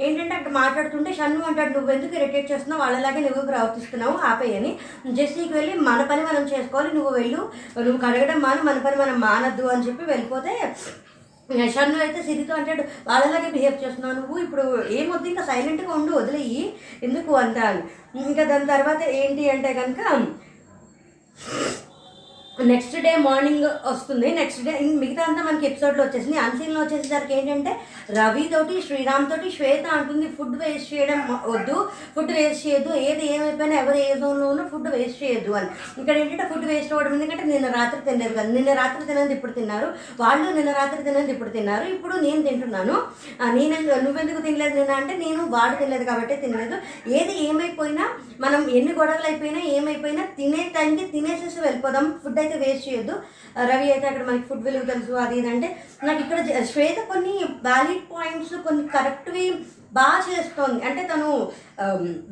ఏంటంటే 0.04 0.34
అక్కడ 0.38 0.52
మాట్లాడుతుంటే 0.60 1.10
షన్ను 1.18 1.42
అంటాడు 1.50 1.72
నువ్వు 1.76 1.92
ఎందుకు 1.96 2.16
ఇరిటేట్ 2.20 2.50
చేస్తున్నావు? 2.52 2.82
వాళ్ళలాగే 2.84 3.22
నువ్వు 3.26 3.42
ప్రవర్తిస్తున్నావు 3.50 4.14
ఆపేయని. 4.30 4.72
జెస్సీకి 5.18 5.54
వెళ్ళి 5.58 5.74
మన 5.90 6.00
పని 6.12 6.24
మనం 6.30 6.46
చేసుకోవాలి 6.54 6.92
నువ్వు 6.96 7.12
వెళ్ళు. 7.18 7.42
నువ్వు 7.86 8.00
కడగడం 8.06 8.40
మాను 8.46 8.64
మన 8.70 8.80
పని 8.86 8.98
మనం 9.04 9.18
మానద్దు 9.28 9.66
అని 9.74 9.86
చెప్పి 9.88 10.10
వెళ్ళిపోతే 10.14 10.54
షన్ను 11.74 11.98
అయితే 12.04 12.20
సిరితో 12.24 12.52
అంటాడు 12.56 12.82
వాళ్ళలాగే 13.06 13.48
బిహేవ్ 13.54 13.78
చేస్తున్నావు 13.84 14.16
నువ్వు? 14.16 14.34
ఇప్పుడు 14.46 14.64
ఏమొద్దు 14.98 15.28
ఇంకా 15.30 15.44
సైలెంట్గా 15.50 15.92
ఉండు 15.98 16.12
వదిలేయి. 16.18 16.64
ఎందుకు 17.06 17.32
అంట 17.44 17.58
ఇంకా 18.28 18.44
దాని 18.50 18.66
తర్వాత 18.74 19.02
ఏంటి 19.20 19.44
అంటే 19.54 19.72
కనుక 19.80 20.00
నెక్స్ట్ 22.64 23.00
డే 23.00 23.16
మార్నింగ్ 23.16 23.64
వస్తుంది. 23.64 24.34
నెక్స్ట్ 24.34 24.64
డే 24.64 24.78
మిగతా 24.80 25.22
అంతా 25.22 25.42
మనకి 25.42 25.66
ఎపిసోడ్లో 25.66 26.04
వచ్చేసింది 26.04 26.38
అన్సీన్లో 26.38 26.80
వచ్చేసరికి 26.80 27.34
ఏంటంటే 27.34 27.76
రవి 28.10 28.50
తోటి 28.52 28.82
శ్రీరామ్ 28.86 29.30
తోటి 29.30 29.50
శ్వేత 29.50 29.86
అంటుంది 29.86 30.26
ఫుడ్ 30.26 30.56
వేస్ట్ 30.62 30.94
చేయడం 30.94 31.38
వద్దు. 31.46 31.88
ఫుడ్ 32.16 32.32
వేస్ట్ 32.32 32.66
చేయొద్దు. 32.66 32.94
ఏది 32.94 33.34
ఏమైపోయినా 33.34 33.80
ఎవరు 33.80 33.96
ఏ 33.96 34.14
జోన్లోనూ 34.14 34.68
ఫుడ్ 34.68 34.88
వేస్ట్ 34.88 35.22
చేయొద్దు 35.24 35.52
అని. 35.52 35.68
ఇక్కడ 36.00 36.16
ఏంటంటే 36.16 36.48
ఫుడ్ 36.54 36.64
వేస్ట్ 36.64 36.92
అవ్వడం. 36.92 37.14
ఎందుకంటే 37.14 37.42
నిన్న 37.42 37.66
రాత్రి 37.66 38.00
తినలేదు 38.00 38.34
కదా. 38.34 38.48
నిన్న 38.48 38.72
రాత్రి 38.72 39.06
తినేది 39.06 39.32
ఇప్పుడు 39.32 39.52
తిన్నారు. 39.52 39.86
వాళ్ళు 40.20 40.50
నిన్న 40.52 40.72
రాత్రి 40.72 41.02
తినేది 41.02 41.32
ఇప్పుడు 41.32 41.48
తిన్నారు. 41.48 41.84
ఇప్పుడు 41.84 42.16
నేను 42.16 42.42
తింటున్నాను. 42.42 43.02
నేను 43.54 44.02
నువ్వెందుకు 44.02 44.40
తినలేదు 44.40 44.74
నిన్న? 44.74 44.92
అంటే 44.92 45.16
నేను 45.16 45.46
వాడు 45.50 45.76
తినలేదు 45.76 46.04
కాబట్టి 46.04 46.36
తినలేదు. 46.36 46.78
ఏది 47.08 47.48
ఏమైపోయినా 47.48 48.08
మనం 48.40 48.70
ఎన్ని 48.70 48.92
గొడవలు 48.92 49.26
అయిపోయినా 49.26 49.58
ఏమైపోయినా 49.58 50.24
తినే 50.24 50.72
టైంకి 50.76 51.04
తినేసేసి 51.04 51.60
వెళ్ళిపోదాం. 51.60 52.20
ఫుడ్ 52.24 52.38
అయితే 52.48 52.58
వేస్ట్ 52.64 52.86
చేయొద్దు. 52.88 53.16
రవి 53.70 53.88
అయితే 53.94 54.06
అక్కడ 54.10 54.24
మనకి 54.28 54.46
ఫుడ్ 54.48 54.64
విలువ 54.66 54.84
తెలుసు 54.92 55.12
అది 55.24 55.36
ఇది 55.40 55.68
నాకు 56.08 56.20
ఇక్కడ 56.24 56.38
శ్వేత 56.72 56.98
కొన్ని 57.12 57.34
వ్యాలిడ్ 57.66 58.04
పాయింట్స్ 58.14 58.54
కొన్ని 58.66 58.84
కరెక్ట్వి 58.96 59.46
బాగా 59.98 60.18
చేస్తోంది. 60.28 60.80
అంటే 60.88 61.02
తను 61.12 61.28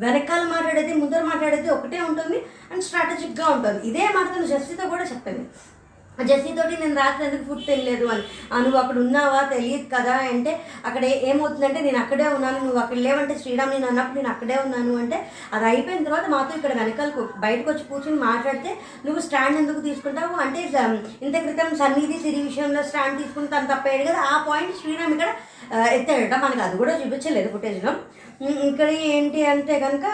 వెనకాల 0.02 0.42
మాట్లాడేది 0.55 0.92
ముందర 1.02 1.22
మాట్లాడేది 1.31 1.68
ఒకటే 1.76 2.00
ఉంటుంది 2.09 2.38
అండ్ 2.72 2.85
స్ట్రాటజిక్గా 2.88 3.46
ఉంటుంది. 3.55 3.81
ఇదే 3.90 4.05
మాట 4.16 4.26
తను 4.35 4.52
జస్టితో 4.52 4.85
కూడా 4.94 5.07
చెప్పింది. 5.12 5.44
జెస్సీ 6.29 6.50
తోటి 6.59 6.76
నేను 6.83 6.96
రాత్రి 6.96 7.24
ఎందుకు 7.26 7.44
ఫుడ్ 7.48 7.64
తినలేదు 7.66 8.07
అని. 8.12 8.22
నువ్వు 8.64 8.79
అక్కడ 8.83 8.96
ఉన్నావా? 9.05 9.40
తెలియదు 9.55 9.87
కదా 9.94 10.14
అంటే 10.33 10.52
అక్కడ 10.88 11.02
ఏమవుతుందంటే 11.29 11.81
నేను 11.87 11.98
అక్కడే 12.02 12.26
ఉన్నాను 12.37 12.59
నువ్వు 12.66 12.81
అక్కడ 12.85 12.98
లేవంటే 13.07 13.35
శ్రీరామ్ 13.42 13.74
నేను 13.74 13.88
అన్నప్పుడు 13.90 14.18
నేను 14.20 14.31
అక్కడే 14.35 14.57
ఉన్నాను 14.64 14.94
అంటే 15.02 15.18
అది 15.57 15.66
అయిపోయిన 15.70 16.07
తర్వాత 16.09 16.26
మాతో 16.35 16.55
ఇక్కడ 16.59 16.72
వెనకాల 16.81 17.11
బయటకు 17.46 17.68
వచ్చి 17.70 17.85
కూర్చొని 17.90 18.20
మాట్లాడితే 18.29 18.70
నువ్వు 19.07 19.22
స్టాండ్ 19.26 19.61
ఎందుకు 19.62 19.81
తీసుకుంటావు? 19.88 20.35
అంటే 20.44 20.61
ఇంత 21.26 21.37
క్రితం 21.46 21.70
సన్నిధి 21.83 22.18
సిరి 22.24 22.40
విషయంలో 22.48 22.83
స్టాండ్ 22.90 23.18
తీసుకుని 23.22 23.52
తను 23.55 23.72
తప్పేయడు 23.72 24.07
కదా 24.11 24.22
ఆ 24.33 24.37
పాయింట్ 24.48 24.79
శ్రీరామ్ 24.81 25.14
ఇక్కడ 25.16 25.31
ఎత్తాడట. 25.96 26.35
మనకు 26.44 26.62
అది 26.66 26.76
కూడా 26.83 26.92
చూపించలేదు 27.00 27.48
ఫుటేజ్లో 27.55 27.92
ఇక్కడ 28.68 28.88
ఏంటి 29.11 29.40
అంటే 29.51 29.75
కనుక 29.85 30.07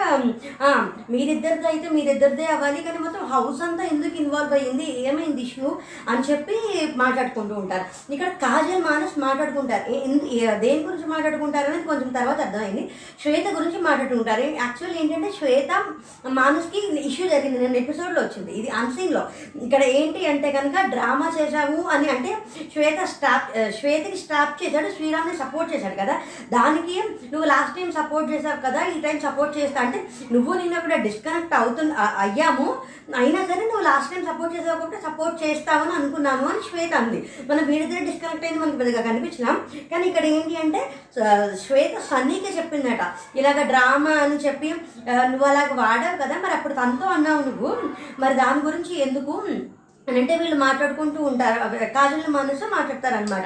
మీరిద్దరిది 1.13 1.67
అయితే 1.71 1.87
మీరిద్దరిదే 1.95 2.45
అవ్వాలి 2.53 2.83
కానీ 2.85 2.99
మొత్తం 3.05 3.23
హౌస్ 3.31 3.61
అంతా 3.65 3.83
ఎందుకు 3.93 4.15
ఇన్వాల్వ్ 4.21 4.53
అయ్యింది? 4.57 4.85
ఏమైంది 5.09 5.41
ఇష్యూ 5.47 5.69
అని 6.11 6.23
చెప్పి 6.29 6.57
మాట్లాడుకుంటూ 7.01 7.55
ఉంటారు. 7.61 7.85
ఇక్కడ 8.13 8.29
కాజల్ 8.43 8.85
మానస్ 8.89 9.15
మాట్లాడుకుంటారు. 9.25 9.83
దేని 10.63 10.81
గురించి 10.87 11.07
మాట్లాడుకుంటారు 11.13 11.67
అనేది 11.71 11.87
కొంచెం 11.89 12.09
తర్వాత 12.19 12.39
అర్థమైంది. 12.45 12.83
శ్వేత 13.23 13.45
గురించి 13.57 13.81
మాట్లాడుకుంటారు 13.87 14.45
యాక్చువల్ 14.63 14.95
ఏంటంటే 15.01 15.31
శ్వేత 15.39 15.71
మానస్కి 16.39 16.81
ఇష్యూ 17.09 17.27
జరిగింది. 17.33 17.61
నేను 17.65 17.79
ఎపిసోడ్లో 17.83 18.21
వచ్చింది. 18.21 18.51
ఇది 18.61 18.71
అన్సీన్లో 18.81 19.23
ఇక్కడ 19.65 19.81
ఏంటి 19.99 20.21
అంటే 20.31 20.51
కనుక 20.57 20.85
డ్రామా 20.95 21.29
చేశావు 21.39 21.81
అని 21.95 22.09
అంటే 22.15 22.33
శ్వేత 22.73 22.99
స్టాప్ 23.15 23.51
శ్వేతకి 23.81 24.17
స్టాప్ 24.23 24.57
చేశాడు 24.63 24.89
శ్రీరామ్ని 24.95 25.37
సపోర్ట్ 25.43 25.73
చేశాడు 25.75 25.97
కదా. 26.01 26.17
దానికి 26.57 26.97
నువ్వు 27.33 27.45
లాస్ట్ 27.53 27.75
టైం 27.77 27.91
సపోర్ట్ 27.91 28.11
సపోర్ట్ 28.13 28.33
చేశావు 28.33 28.59
కదా 28.65 28.81
ఈ 28.87 28.97
టైం 29.01 29.17
సపోర్ట్ 29.19 29.53
చేస్తా 29.57 29.79
అంటే 29.81 29.99
నువ్వు 30.33 30.51
నిన్న 30.53 30.79
కూడా 30.79 30.97
డిస్కనెక్ట్ 31.05 31.53
అవుతుంది 31.59 31.93
అయ్యాము. 32.23 32.65
అయినా 33.21 33.39
సరే 33.49 33.63
నువ్వు 33.63 33.83
లాస్ట్ 33.83 34.11
టైం 34.13 34.23
సపోర్ట్ 34.25 34.53
చేసావు 34.55 34.73
కాబట్టి 34.73 34.97
సపోర్ట్ 35.05 35.37
చేస్తావని 35.43 35.93
అనుకున్నాను 35.95 36.45
అని 36.49 36.61
శ్వేత 36.67 36.93
అంది. 36.93 37.19
మనం 37.49 37.63
వీడిద్దరే 37.65 38.01
డిస్కనెక్ట్ 38.09 38.45
అయింది 38.45 38.59
మనకి 38.59 38.77
పెద్దగా 38.77 39.01
కనిపించినాం 39.01 39.57
కానీ 39.91 40.05
ఇక్కడ 40.07 40.25
ఏంటి 40.35 40.57
అంటే 40.57 40.81
శ్వేత 41.63 41.95
సన్నీకే 42.09 42.51
చెప్పిందట. 42.59 43.01
ఇలాగ 43.35 43.61
డ్రామా 43.63 44.15
అని 44.25 44.37
చెప్పి 44.45 44.69
నువ్వు 45.31 45.47
అలాగ 45.51 45.69
వాడావు 45.81 46.17
కదా 46.23 46.37
మరి 46.45 46.53
అప్పుడు 46.53 46.73
తనతో 46.73 47.07
అన్నావు 47.07 47.41
నువ్వు. 47.41 47.71
మరి 48.19 48.35
దాని 48.35 48.61
గురించి 48.61 48.95
ఎందుకు? 49.07 49.35
అని 50.07 50.17
అంటే 50.19 50.33
వీళ్ళు 50.37 50.59
మాట్లాడుకుంటూ 50.59 51.19
ఉంటారు 51.23 51.59
కాజల్ 51.93 52.33
మనసు 52.33 52.65
మాట్లాడతారనమాట 52.77 53.45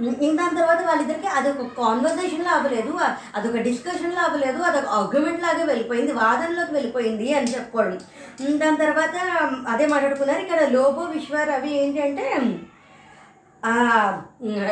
ఇంకా 0.00 0.42
దాని 0.42 0.56
తర్వాత 0.60 0.80
వాళ్ళిద్దరికి 0.86 1.28
అదొక 1.38 1.66
కాన్వర్సేషన్లో 1.78 2.50
అవ్వలేదు. 2.56 2.92
అదొక 3.36 3.60
డిస్కషన్లో 3.68 4.20
అవ్వలేదు. 4.26 4.60
అదొక 4.68 4.88
ఆర్గ్యుమెంట్ 4.98 5.42
లాగా 5.42 5.64
వెళ్ళిపోయింది. 5.72 6.12
వాదనలోకి 6.12 6.74
వెళ్ళిపోయింది 6.74 7.28
అని 7.34 7.52
చెప్పుకోవడం. 7.54 7.98
దాని 8.62 8.80
తర్వాత 8.84 9.16
అదే 9.74 9.86
మాట్లాడుకున్నారు. 9.92 10.40
ఇక్కడ 10.40 10.62
లోబో 10.76 11.04
విశ్వరవి 11.16 11.72
ఏంటి 11.82 12.02
అంటే 12.02 12.26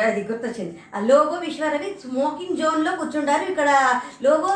అది 0.07 0.21
గుర్తొచ్చింది. 0.27 0.73
ఆ 0.95 0.99
లోగో 0.99 1.37
విశ్వరవి 1.45 1.89
స్మోకింగ్ 2.01 2.57
జోన్లో 2.57 2.91
కూర్చుంటారు 2.95 3.45
ఇక్కడ 3.51 3.69
లోగో 4.23 4.51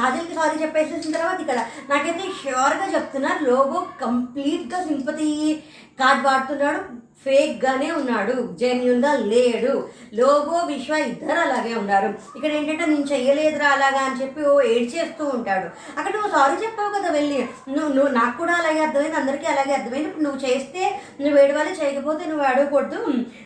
కాజల్కి 0.00 0.34
సారీ 0.34 0.62
చెప్పేసేసిన 0.62 1.16
తర్వాత 1.16 1.40
ఇక్కడ 1.40 1.60
నాకైతే 1.90 2.26
ష్యూర్గా 2.42 2.86
చెప్తున్నారు. 2.94 3.40
లోగో 3.50 3.86
కంప్లీట్గా 4.02 4.80
సింపతి 4.84 5.30
కార్డ్ 6.00 6.22
వాడుతున్నాడు. 6.26 7.03
ఫేక్గానే 7.24 7.88
ఉన్నాడు 8.00 8.34
జెన్యున్గా 8.60 9.12
లేడు. 9.32 9.72
లోగో 10.20 10.58
విశ్వ 10.70 10.94
ఇద్దరు 11.10 11.40
అలాగే 11.46 11.72
ఉన్నారు. 11.82 12.08
ఇక్కడ 12.36 12.50
ఏంటంటే 12.58 12.84
నేను 12.92 13.06
చెయ్యలేదురా 13.12 13.68
అలాగా 13.76 14.00
అని 14.08 14.18
చెప్పి 14.22 14.42
ఓ 14.52 14.54
ఏడ్చేస్తూ 14.74 15.24
ఉంటాడు. 15.36 15.68
అక్కడ 15.98 16.12
నువ్వు 16.16 16.32
సారీ 16.36 16.56
చెప్పావు 16.64 16.92
కదా 16.96 17.10
వెళ్ళి. 17.18 17.40
నువ్వు 17.74 17.90
నువ్వు 17.96 18.10
నాకు 18.18 18.36
కూడా 18.42 18.54
అలాగే 18.60 18.80
అర్థమైంది 18.86 19.20
అందరికీ 19.22 19.48
అలాగే 19.54 19.72
అర్థమైంది. 19.78 20.08
ఇప్పుడు 20.08 20.26
నువ్వు 20.28 20.40
చేస్తే 20.46 20.82
నువ్వు 21.22 21.36
ఏడవాలి 21.44 21.72
చేయకపోతే 21.80 22.24
నువ్వు 22.30 22.44
అడగకూడదు 22.50 23.00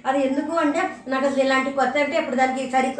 అది 0.09 0.19
ఎందుకు 0.29 0.53
అంటే 0.65 0.81
నాకు 1.13 1.25
అసలు 1.29 1.43
ఇలాంటి 1.47 1.71
కొత్త 1.79 1.95
అంటే 2.05 2.17
ఇప్పుడు 2.23 2.39
దానికి 2.41 2.63
సరి 2.75 2.91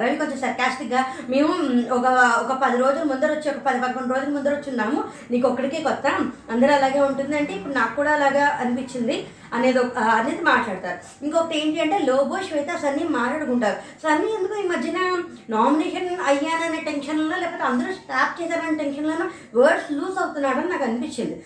రవి 0.00 0.16
కొంచెం 0.22 0.38
సర్కాస్టిక్గా 0.44 1.00
మేము 1.32 1.52
ఒక 1.96 2.06
ఒక 2.42 2.52
పది 2.64 2.76
రోజుల 2.82 3.04
ముందర 3.12 3.30
వచ్చి 3.34 3.48
ఒక 3.52 3.60
పది 3.66 3.78
పదకొండు 3.84 4.12
రోజుల 4.14 4.30
ముందర 4.36 4.54
వచ్చి 4.56 4.70
ఉన్నాము. 4.72 4.98
నీకు 5.30 5.46
ఒక్కడికే 5.50 5.80
కొత్త. 5.88 6.06
అందరూ 6.54 6.72
అలాగే 6.78 7.00
ఉంటుందంటే 7.08 7.52
ఇప్పుడు 7.58 7.74
నాకు 7.80 7.94
కూడా 7.96 8.12
అలాగా 8.18 8.44
అనిపించింది. 8.62 9.16
అనేది 9.52 9.78
ఒక- 9.78 9.98
అనేది 9.98 10.42
మాట్లాడతారు. 10.42 11.24
ఇంకొకటి 11.24 11.58
ఏంటి 11.58 11.80
అంటే 11.80 11.98
లోబో 11.98 12.38
శ్వేత 12.48 12.76
సన్నీ 12.76 13.04
మాట్లాడుకుంటారు. 13.08 13.76
సన్నీ 14.02 14.32
ఎందుకు 14.32 14.54
ఈ 14.54 14.66
మధ్యన 14.66 15.22
నామినేషన్ 15.50 16.18
అయ్యాననే 16.26 16.80
టెన్షన్లో 16.80 17.36
లేకపోతే 17.36 17.62
అందరూ 17.62 17.92
స్టాప్ 17.92 18.42
చేశారనే 18.42 18.78
టెన్షన్లోనో 18.78 19.30
వర్డ్స్ 19.60 19.92
లూజ్ 19.92 20.18
అవుతున్నాడని 20.18 20.68
నాకు 20.68 20.84
అనిపించింది. 20.84 21.42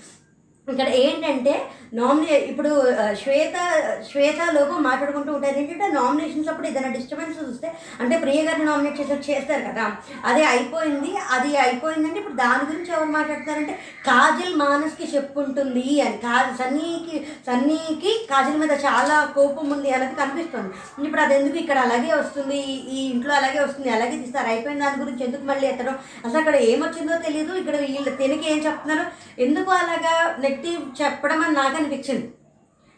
ఇక్కడ 0.69 0.89
ఏంటంటే 0.89 1.63
నామినే 1.95 2.39
ఇప్పుడు 2.39 2.93
శ్వేత 3.23 3.83
శ్వేత 4.13 4.67
మాట్లాడుకుంటూ 4.71 5.33
ఉంటారు. 5.33 5.59
ఏంటంటే 5.59 5.93
నామినేషన్స్ 5.93 6.49
అప్పుడు 6.49 6.67
ఏదైనా 6.67 6.89
డిస్టర్బెన్స్ 6.89 7.51
వస్తే 7.51 7.73
అంటే 8.01 8.19
ప్రియ 8.19 8.43
గారిని 8.43 8.65
నామినేట్ 8.65 9.01
చేసి 9.01 9.33
చేస్తారు 9.33 9.63
కదా. 9.63 9.97
అదే 10.25 10.45
అయిపోయింది 10.45 11.17
అది 11.31 11.57
అయిపోయిందంటే 11.57 12.19
ఇప్పుడు 12.19 12.35
దాని 12.35 12.73
గురించి 12.73 12.93
ఎవరు 12.93 13.09
మాట్లాడతారంటే 13.09 13.79
కాజల్ 14.07 14.55
మానస్కి 14.55 15.17
చెప్పుంటుంది 15.17 16.01
అని. 16.01 16.17
కా 16.17 16.57
సన్నీకి 16.59 17.27
సన్నీకి 17.47 18.27
కాజల్ 18.31 18.61
మీద 18.61 18.73
చాలా 18.73 19.33
కోపం 19.35 19.71
ఉంది 19.71 19.91
అనేది 19.91 20.15
కనిపిస్తుంది. 20.15 20.75
ఇప్పుడు 21.07 21.21
అది 21.21 21.35
ఎందుకు 21.35 21.57
ఇక్కడ 21.57 21.79
అలాగే 21.79 22.13
వస్తుంది? 22.15 22.57
ఈ- 22.57 22.99
ఈ 22.99 23.11
ఇంట్లో 23.11 23.35
అలాగే 23.35 23.61
వస్తుంది 23.61 23.91
అలాగే 23.91 24.17
తీస్తారు. 24.17 24.47
అయిపోయిన 24.47 24.85
దాని 24.85 25.03
గురించి 25.03 25.25
ఎందుకు 25.25 25.43
మళ్ళీ 25.43 25.67
ఎత్తడం? 25.67 25.99
అసలు 26.27 26.39
అక్కడ 26.39 26.57
ఏమొచ్చిందో 26.57 27.19
తెలియదు 27.19 27.55
ఇక్కడ 27.55 27.77
వీళ్ళు 27.77 28.11
తినకి 28.11 28.53
ఏం 28.53 28.67
చెప్తున్నారు? 28.67 29.07
ఎందుకు 29.41 29.71
అలాగా 29.71 30.37
పెట్టి 30.51 30.75
చెప్పడం 31.01 31.41
అని 31.47 31.59
నాకు 31.63 31.77
అనిపించింది. 31.81 32.29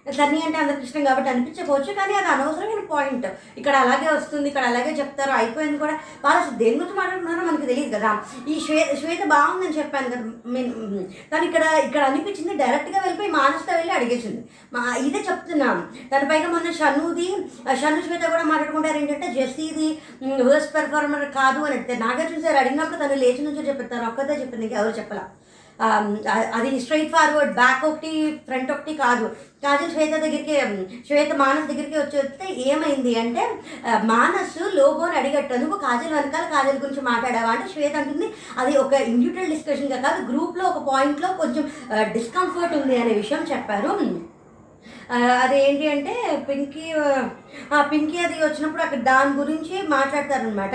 సన్నీ 0.06 0.38
అంటే 0.44 0.58
అందరికి 0.60 0.84
ఇష్టం 0.86 1.02
కాబట్టి 1.08 1.28
అనిపించకపోవచ్చు 1.32 1.90
కానీ 1.98 2.14
అది 2.20 2.28
అనవసరమైన 2.30 2.80
పాయింట్. 2.92 3.26
ఇక్కడ 3.58 3.74
అలాగే 3.82 4.06
వస్తుంది 4.14 4.46
ఇక్కడ 4.50 4.64
అలాగే 4.70 4.92
చెప్తారు 5.00 5.32
అయిపోయింది 5.40 5.78
కూడా. 5.82 5.94
వాళ్ళు 6.24 6.38
అసలు 6.40 6.56
దేని 6.62 6.76
గురించి 6.78 6.96
మాట్లాడుతున్నారో 6.96 7.42
మనకి 7.48 7.68
తెలియదు 7.70 7.92
కదా. 7.96 8.10
ఈ 8.52 8.54
శ్వే 8.64 8.78
శ్వేత 9.00 9.26
బాగుందని 9.34 9.76
చెప్పాను 9.78 10.10
కదా 10.14 10.24
మీన్ 10.54 10.72
తను 11.32 11.46
ఇక్కడ 11.48 11.64
ఇక్కడ 11.86 12.02
అనిపించింది 12.08 12.56
డైరెక్ట్గా 12.62 13.02
వెళ్ళిపోయి 13.04 13.30
మానసిగా 13.38 13.76
వెళ్ళి 13.80 13.94
అడిగేసింది. 13.98 14.42
మా 14.74 14.82
ఇదే 15.06 15.22
చెప్తున్నాను 15.28 15.84
తన 16.14 16.22
పైగా 16.32 16.50
మొన్న 16.54 16.72
షనుది 16.80 17.28
షను 17.82 18.02
శ్వేత 18.08 18.24
కూడా 18.34 18.44
మాట్లాడుకుంటారు 18.50 19.00
ఏంటంటే 19.02 19.28
జెస్సీది 19.38 19.88
వర్స్ 20.50 20.68
పెర్ఫార్మర్ 20.74 21.26
కాదు 21.40 21.62
అని. 21.68 21.78
అంటే 21.80 21.96
నాగార్జున 22.04 22.42
సార్ 22.48 22.60
అడిగినప్పుడు 22.64 23.00
తను 23.04 23.20
లేచి 23.22 23.46
నుంచో 23.46 23.64
చెప్పారు 23.70 23.92
తను 23.94 24.08
ఒక్కదే 24.10 24.40
చెప్పింది 24.42 24.74
ఎవరు 24.80 24.98
చెప్పలా. 25.00 25.24
అది 26.56 26.80
స్ట్రైట్ 26.80 27.12
ఫార్వర్డ్ 27.12 27.54
బ్యాక్ 27.54 27.84
ఒకటి 27.84 28.10
ఫ్రంట్ 28.46 28.72
ఒకటి 28.72 28.94
కాదు. 28.94 29.26
కాజల్ 29.64 29.90
శ్వేత 29.90 30.14
దగ్గరికి 30.24 30.54
శ్వేత 31.08 31.32
మానస్ 31.34 31.68
దగ్గరికి 31.70 31.96
వచ్చి 31.98 32.18
వస్తే 32.18 32.46
ఏమైంది 32.72 33.12
అంటే 33.20 33.44
మానసు 34.04 34.10
మానస్ 34.12 34.56
లోగోని 34.76 35.16
అడిగట్టు. 35.16 35.54
నువ్వు 35.54 35.78
కాజల్ 35.78 36.14
వెనకాల 36.14 36.44
కాజల్ 36.54 36.82
గురించి 36.84 37.02
మాట్లాడావా? 37.10 37.50
అంటే 37.54 37.66
శ్వేత 37.72 37.94
అంటుంది 37.96 38.28
అది 38.58 38.76
ఒక 38.76 38.92
ఇండివిజువల్ 38.92 39.52
డిస్కషన్గా 39.54 39.98
కాదు 40.06 40.20
గ్రూప్లో 40.32 40.64
ఒక 40.72 40.82
పాయింట్లో 40.92 41.30
కొంచెం 41.42 41.64
డిస్కంఫర్ట్ 42.12 42.76
ఉంది 42.76 42.96
అనే 43.02 43.14
విషయం 43.22 43.42
చెప్పారు. 43.52 43.90
అదేంటి 45.42 45.86
అంటే 45.88 46.14
పింకీ 46.48 46.84
ఆ 47.76 47.78
పింకీ 47.90 48.18
అది 48.18 48.36
వచ్చినప్పుడు 48.42 48.82
అక్కడ 48.82 49.00
దాని 49.08 49.32
గురించి 49.38 49.74
మాట్లాడతారనమాట 49.88 50.74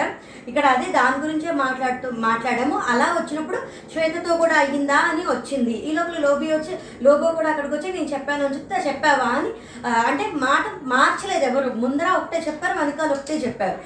ఇక్కడ 0.49 0.65
అదే 0.65 0.87
దాని 0.97 1.17
గురించే 1.23 1.51
మాట్లాడుతూ 1.61 2.07
మాట్లాడాము. 2.25 2.75
అలా 2.91 3.07
వచ్చినప్పుడు 3.17 3.57
శ్వేతతో 3.93 4.37
కూడా 4.37 4.55
అయ్యిందా 4.55 4.97
అని 5.11 5.23
వచ్చింది. 5.27 5.73
ఈ 5.87 5.91
లోపల 5.97 6.19
లోబీ 6.25 6.47
వచ్చి 6.51 6.73
లోబో 7.05 7.31
కూడా 7.31 7.49
అక్కడికి 7.51 7.73
వచ్చి 7.75 7.93
నేను 7.95 8.09
చెప్పాను 8.13 8.45
అని 8.45 8.55
చెప్తే 8.57 8.83
చెప్పావా 8.89 9.29
అని 9.39 9.51
అంటే 10.09 10.25
మాట 10.45 10.65
మార్చలేదు 10.93 11.45
ఎవరు. 11.49 11.71
ముందర 11.83 12.09
ఒకటే 12.19 12.39
చెప్పారు 12.47 12.77
వెనకాల 12.79 13.09
ఒకటే 13.17 13.37
చెప్పారు. 13.45 13.77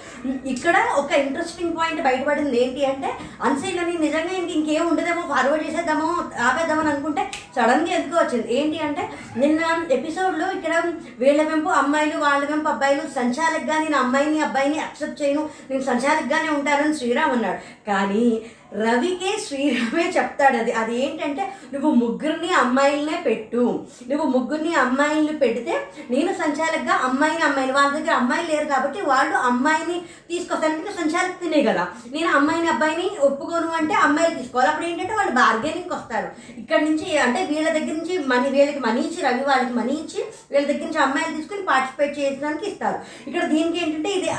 ఇక్కడ 0.53 0.75
ఒక 1.01 1.11
ఇంట్రెస్టింగ్ 1.25 1.77
పాయింట్ 1.79 2.03
బయటపడింది 2.09 2.59
ఏంటి 2.63 2.83
అంటే 2.91 3.11
అన్సీలని 3.47 3.95
నిజంగా 4.05 4.35
ఇంక 4.41 4.51
ఇంకేం 4.59 4.85
ఉండదేమో 4.91 5.23
ఫార్వర్డ్ 5.33 5.65
చేసేద్దామో 5.67 6.09
ఆపేద్దామని 6.49 6.91
అనుకుంటే 6.93 7.25
సడన్గా 7.55 7.91
ఎందుకు 7.97 8.15
వచ్చింది? 8.19 8.47
ఏంటి 8.59 8.77
అంటే 8.87 9.03
నిన్న 9.37 9.59
ఎపిసోడ్లో 9.97 10.47
ఇక్కడ 10.51 10.73
వీళ్ళ 11.19 11.41
వెంపు 11.49 11.69
అమ్మాయిలు 11.81 12.17
వాళ్ళ 12.17 12.43
వెంపు 12.45 12.69
అబ్బాయిలు 12.69 13.03
సంచాలకుగా 13.15 13.77
నేను 13.83 13.97
అమ్మాయిని 13.97 14.39
అబ్బాయిని 14.47 14.79
అక్సెప్ట్ 14.79 15.21
చేయను. 15.21 15.43
నేను 15.69 15.83
సంచాలకుగానే 15.91 16.49
ఉంటానని 16.57 16.97
శ్రీరామ్ 16.99 17.35
అన్నాడు. 17.37 17.59
కానీ 17.89 18.25
రవికే 18.83 19.31
శ్రీరామే 19.45 20.05
చెప్తాడు. 20.17 20.57
అది 20.57 20.71
అది 20.81 20.93
ఏంటంటే 21.05 21.43
నువ్వు 21.73 21.89
ముగ్గురిని 22.03 22.49
అమ్మాయిలనే 22.61 23.17
పెట్టు. 23.27 23.63
నువ్వు 24.09 24.25
ముగ్గురిని 24.35 24.73
అమ్మాయిల్ని 24.83 25.35
పెడితే 25.43 25.73
నేను 26.13 26.33
సంచాలకుగా 26.41 26.95
అమ్మాయిని 27.07 27.43
అమ్మాయిని 27.49 27.73
వాళ్ళ 27.77 27.91
దగ్గర 27.97 28.13
అమ్మాయిలు 28.21 28.49
లేరు 28.53 28.67
కాబట్టి 28.73 29.01
వాళ్ళు 29.11 29.35
అమ్మాయిని 29.49 29.97
తీసుకొస్తానంటే 30.29 30.93
సంచాలక 30.99 31.35
తినే 31.41 31.61
కదా. 31.69 31.83
నేను 32.13 32.29
అమ్మాయిని 32.37 32.69
అబ్బాయిని 32.73 33.07
ఒప్పుకోను 33.27 33.71
అంటే 33.79 33.93
అమ్మాయిలు 33.93 34.35
తీసుకోవాలి. 34.39 34.69
అప్పుడు 34.71 34.87
ఏంటంటే 34.89 35.15
వాళ్ళు 35.19 35.33
బార్గెనింగ్కి 35.41 35.93
వస్తారు. 35.95 36.29
ఇక్కడ 36.61 36.79
నుంచి 36.87 37.17
అంటే 37.25 37.39
వీళ్ళ 37.51 37.67
దగ్గర 37.69 37.95
నుంచి 37.99 38.17
మనీ 38.33 38.49
వీళ్ళకి 38.57 38.79
మనీ 38.79 39.01
ఇచ్చి 39.01 39.21
రవి 39.27 39.43
వాళ్ళకి 39.51 39.73
మనీ 39.79 39.93
ఇచ్చి 40.03 40.19
వీళ్ళ 40.51 40.65
దగ్గర 40.71 40.83
నుంచి 40.87 41.03
అమ్మాయిలు 41.07 41.35
తీసుకుని 41.37 41.65
పార్టిసిపేట్ 41.71 42.17
చేయడానికి 42.19 42.65
ఇస్తారు. 42.71 42.99
ఇక్కడ 43.27 43.43
దీనికి 43.53 43.79
ఏంటంటే 43.83 44.09
ఇది 44.17 44.29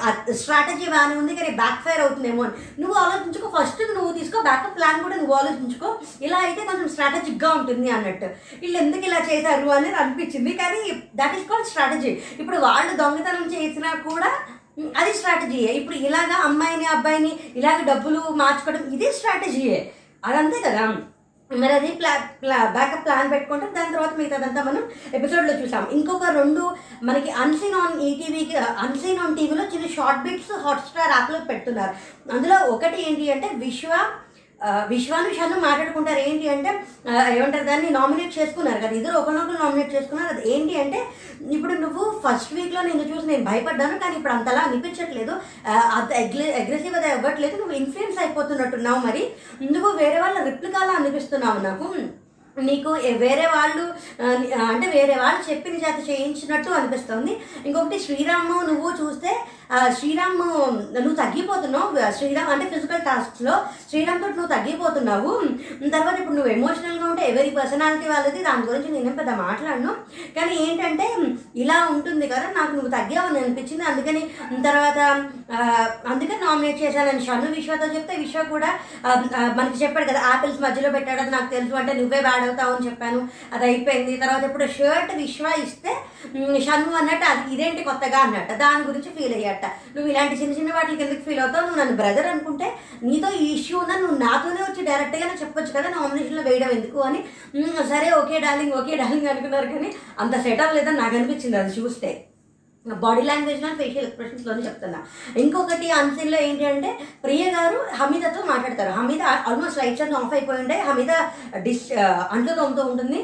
స్ట్రాటజీ 0.43 0.87
బాగానే 0.95 1.15
ఉంది 1.21 1.39
కానీ 1.41 1.51
బ్యాక్ 1.63 1.83
ఫైర్ 1.85 2.03
అవుతుందేమో 2.07 2.43
అని. 2.45 2.53
నువ్వు 2.83 2.97
ఆలోచించుకో. 3.05 3.53
ఫస్ట్ 3.59 3.83
నువ్వు 3.95 4.11
తీసుకో 4.23 4.41
బ్యాకప్ 4.49 4.77
ప్లాన్ 4.79 5.03
కూడా 5.05 5.17
నువ్వు 5.21 5.37
ఆలోచించుకో. 5.41 5.91
ఇలా 6.27 6.41
అయితే 6.47 6.63
కొంచెం 6.71 6.89
స్ట్రాటజిక్గా 6.95 7.51
ఉంటుంది 7.59 7.91
అన్నట్టు. 7.99 8.29
వీళ్ళు 8.63 8.79
ఎందుకు 8.85 9.07
ఇలా 9.11 9.21
చేశారు 9.31 9.71
అనేది 9.77 9.99
అనిపించింది. 10.03 10.53
కానీ 10.63 10.83
దట్ 11.21 11.37
ఈస్ 11.39 11.47
కాల్డ్ 11.53 11.71
స్ట్రాటజీ 11.71 12.13
ఇప్పుడు 12.41 12.59
వాళ్ళు 12.67 12.93
దొంగతనం 13.03 13.47
చేసినా 13.57 13.93
కూడా 14.09 14.31
అది 15.01 15.11
స్ట్రాటజీయే 15.17 15.73
ఇప్పుడు 15.79 15.97
ఇలాగా 16.09 16.37
అమ్మాయిని 16.49 16.87
అబ్బాయిని 16.93 17.33
ఇలాగ 17.61 17.79
డబ్బులు 17.89 18.21
మార్చుకోవడం 18.43 18.85
ఇది 18.97 19.09
స్ట్రాటజీయే 19.17 19.81
అదంతే 20.29 20.59
కదా. 20.67 20.85
మరి 21.61 21.73
అది 21.73 21.89
ప్లా 22.01 22.11
ప్లా 22.43 22.59
బ్యాకప్ 22.77 23.05
ప్లాన్ 23.05 23.31
పెట్టుకుంటాం 23.31 23.75
దాని 23.75 23.95
తర్వాత 23.95 24.15
మిగతాదంతా 24.19 24.63
మనం 24.63 24.83
ఎపిసోడ్లో 25.15 25.55
చూసాం. 25.61 25.87
ఇంకొక 25.93 26.25
రెండు 26.39 26.63
మనకి 27.03 27.31
అన్సీన్ 27.31 27.75
ఆన్ 27.75 28.01
ఈటీవీకి 28.01 28.57
అన్సీన్ 28.57 29.19
ఆన్ 29.19 29.37
టీవీలో 29.37 29.65
చిన్న 29.65 29.89
షార్ట్ 29.97 30.23
బిట్స్ 30.23 30.53
హాట్స్టార్ 30.65 31.11
యాప్లో 31.11 31.41
పెడుతున్నారు. 31.51 31.95
అందులో 32.33 32.59
ఒకటి 32.75 32.99
ఏంటి 33.09 33.33
అంటే 33.33 33.51
విశ్వ 33.55 33.91
విశ్వానుషాలు 34.93 35.57
మాట్లాడుకుంటారు. 35.67 36.21
ఏంటి 36.31 36.47
అంటే 36.55 36.71
ఏమంటారు 37.37 37.65
దాన్ని 37.65 37.89
నామినేట్ 37.99 38.39
చేసుకున్నారు 38.39 38.81
కదా. 38.85 38.95
ఇద్దరు 38.99 39.19
ఒకరినొకరు 39.21 39.63
నామినేట్ 39.63 39.95
చేసుకున్నారు. 39.95 40.31
అది 40.35 40.43
ఏంటి 40.55 40.75
అంటే 40.83 41.01
ఇప్పుడు 41.57 41.75
నువ్వు 41.85 42.05
ఫస్ట్ 42.25 42.55
వీక్లో 42.59 42.83
నేను 42.89 43.05
చూసి 43.11 43.27
నేను 43.33 43.45
భయపడ్డాను 43.51 43.99
కానీ 44.03 44.17
ఇప్పుడు 44.19 44.35
అంతలా 44.37 44.63
అనిపించట్లేదు. 44.69 45.35
అంత 45.99 46.11
అగ్రె 46.23 46.47
అగ్రెసివ్ 46.63 46.99
అది 47.01 47.11
అవ్వట్లేదు. 47.13 47.57
నువ్వు 47.61 47.77
ఇన్ఫ్లుయెన్స్ 47.83 48.21
అయిపోతున్నట్టున్నావు 48.25 49.01
మరి. 49.07 49.25
నువ్వు 49.75 49.93
వేరే 50.03 50.19
వాళ్ళ 50.25 50.39
రిప్లికాలా 50.51 50.93
అనిపిస్తున్నావు 51.01 51.61
నాకు. 51.69 51.89
నీకు 52.57 52.91
వేరే 53.23 53.45
వాళ్ళు 53.57 53.85
అంటే 54.71 54.87
వేరే 54.95 55.15
వాళ్ళు 55.21 55.41
చెప్పిన 55.51 55.75
చేత 55.85 55.99
చేయించినట్టు 56.09 56.71
అనిపిస్తుంది. 56.79 57.33
ఇంకొకటి 57.67 57.99
శ్రీరామ్ 58.07 58.51
నువ్వు 58.71 58.89
చూస్తే 59.01 59.31
శ్రీరామ్ 59.99 60.39
నువ్వు 60.95 61.19
తగ్గిపోతున్నావు. 61.21 61.89
శ్రీరామ్ 62.19 62.51
అంటే 62.55 62.65
ఫిజికల్ 62.73 63.05
టాస్క్స్లో 63.09 63.55
శ్రీరామ్ 63.91 64.21
తోటి 64.23 64.37
నువ్వు 64.39 64.53
తగ్గిపోతున్నావు. 64.55 65.31
తర్వాత 65.95 66.17
ఇప్పుడు 66.21 66.37
నువ్వు 66.39 66.53
ఎమోషనల్గా 66.55 67.07
ఉంటే 67.11 67.23
ఎవరి 67.31 67.51
పర్సనాలిటీ 67.59 68.07
వాళ్ళది? 68.13 68.41
దాని 68.49 68.67
గురించి 68.71 68.93
నేనేం 68.95 69.15
పెద్ద 69.21 69.33
మాట్లాడను. 69.45 69.93
కానీ 70.37 70.55
ఏంటంటే 70.65 71.07
ఇలా 71.63 71.79
ఉంటుంది 71.95 72.27
కదా 72.33 72.47
నాకు 72.59 72.73
నువ్వు 72.77 72.91
తగ్గావని 72.97 73.41
అనిపించింది. 73.43 73.85
అందుకని 73.91 74.23
తర్వాత 74.69 74.99
అందుకని 76.13 76.41
నామినేట్ 76.45 76.83
చేశానని 76.85 77.25
షన్ను 77.29 77.51
విశ్వతో 77.59 77.89
చెప్తే 77.97 78.17
విశ్వ 78.25 78.45
కూడా 78.55 78.71
మనకి 79.59 79.81
చెప్పాడు 79.85 80.09
కదా 80.11 80.23
ఆపిల్స్ 80.33 80.63
మధ్యలో 80.67 80.91
పెట్టాడు 80.97 81.31
నాకు 81.37 81.51
తెలుసు. 81.55 81.79
అంటే 81.83 81.95
నువ్వే 82.01 82.21
బ్యాడ్ 82.29 82.47
అవుతావు 82.49 82.75
అని 82.77 82.89
చెప్పాను. 82.91 83.23
అది 83.55 83.67
అయిపోయింది. 83.71 84.15
తర్వాత 84.25 84.45
ఇప్పుడు 84.51 84.69
షర్ట్ 84.79 85.15
విశ్వ 85.23 85.47
ఇస్తే 85.65 85.95
షన్ను 86.69 86.93
అన్నట్టు 87.01 87.27
అది 87.33 87.43
ఇదేంటి 87.55 87.89
కొత్తగా 87.91 88.21
అన్నట్టు 88.27 88.55
దాని 88.67 88.85
గురించి 88.91 89.11
ఫీల్ 89.17 89.37
అయ్యాడు. 89.39 89.61
అయ్యాట 89.65 89.97
నువ్వు 89.97 90.11
ఇలాంటి 90.13 90.35
చిన్న 90.35 90.55
చిన్న 90.55 90.75
వాటికి 90.75 91.03
ఎందుకు 91.03 91.23
ఫీల్ 91.25 91.41
అవుతావు? 91.41 91.65
నువ్వు 91.67 91.81
నన్ను 91.81 91.97
బ్రదర్ 91.97 92.27
అనుకుంటే 92.27 92.69
నీతో 93.03 93.29
ఈ 93.31 93.47
ఇష్యూ 93.61 93.79
ఉన్నా 93.79 93.97
నువ్వు 93.99 94.19
నాతోనే 94.19 94.63
వచ్చి 94.63 94.87
డైరెక్ట్గానే 94.87 95.35
చెప్పొచ్చు 95.41 95.73
కదా 95.73 95.89
నామినేషన్లో 95.89 96.43
వేయడం 96.43 96.71
ఎందుకు 96.71 96.99
అని. 97.01 97.23
సరే 97.89 98.11
ఓకే 98.21 98.39
డార్లింగ్ 98.41 98.73
ఓకే 98.73 98.97
డార్లింగ్ 98.97 99.29
అనుకున్నారు 99.29 99.67
కానీ 99.67 99.95
అంత 100.19 100.35
సెట్ 100.43 100.61
అవ్వలేదని 100.63 100.99
నాకు 100.99 101.17
అనిపించింది 101.17 101.57
అది 101.57 101.81
చూస్తే. 101.81 102.13
బాడీ 102.87 103.23
లాంగ్వేజ్లో 103.23 103.69
ఫేషియల్ 103.69 104.07
ఎక్స్ప్రెషన్స్లోనే 104.07 104.63
చెప్తున్నా. 104.63 105.01
ఇంకొకటి 105.37 105.91
అన్సీన్లో 105.91 106.39
ఏంటి 106.41 106.65
అంటే 106.65 106.99
ప్రియ 107.25 107.45
గారు 107.51 107.79
హమీదతో 107.95 108.41
మాట్లాడతారు. 108.47 108.93
హమీద 108.93 109.23
ఆల్మోస్ట్ 109.23 109.79
లైట్స్ 109.79 110.03
అన్ని 110.03 110.17
ఆఫ్ 110.17 110.33
అయిపోయి 110.35 110.59
ఉండే 110.59 110.79
హమీద 110.81 111.13
డిస్ 111.57 111.87
అంట్లు 112.33 112.55
తోముతూ 112.55 112.83
ఉంటుంది. 112.83 113.21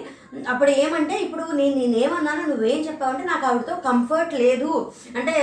అప్పుడు 0.49 0.71
ఏమంటే 0.71 1.15
ఇప్పుడు 1.25 1.45
నేను 1.53 1.75
నేనేమన్నాను 1.77 2.43
నువ్వేం 2.49 2.81
చెప్పావంటే 2.87 3.25
నాకు 3.25 3.45
ఆవిడతో 3.47 3.75
కంఫర్ట్ 3.87 4.35
లేదు. 4.35 4.93
అంటే 5.17 5.35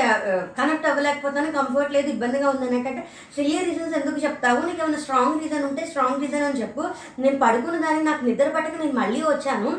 కనెక్ట్ 0.58 0.88
అవ్వలేకపోతాను 0.88 1.52
కంఫర్ట్ 1.52 1.94
లేదు 1.96 2.08
ఇబ్బందిగా 2.10 2.50
ఉంది 2.50 2.66
అంటే 2.78 3.08
సిల్లీ 3.36 3.58
రీజన్స్ 3.60 3.96
ఎందుకు 3.98 4.18
చెప్తావు? 4.26 4.60
నీకు 4.66 4.82
ఏమైనా 4.84 5.00
స్ట్రాంగ్ 5.00 5.42
రీజన్ 5.44 5.66
ఉంటే 5.70 5.86
స్ట్రాంగ్ 5.86 6.22
రీజన్ 6.22 6.46
అని 6.50 6.62
చెప్పు. 6.62 6.84
నేను 7.20 7.40
పడుకున్న 7.40 7.80
దాన్ని 7.86 8.04
నాకు 8.04 8.26
నిద్ర 8.26 8.48
పట్టక 8.50 8.78
నేను 8.82 8.96
మళ్ళీ 9.00 9.22
వచ్చాను. 9.22 9.72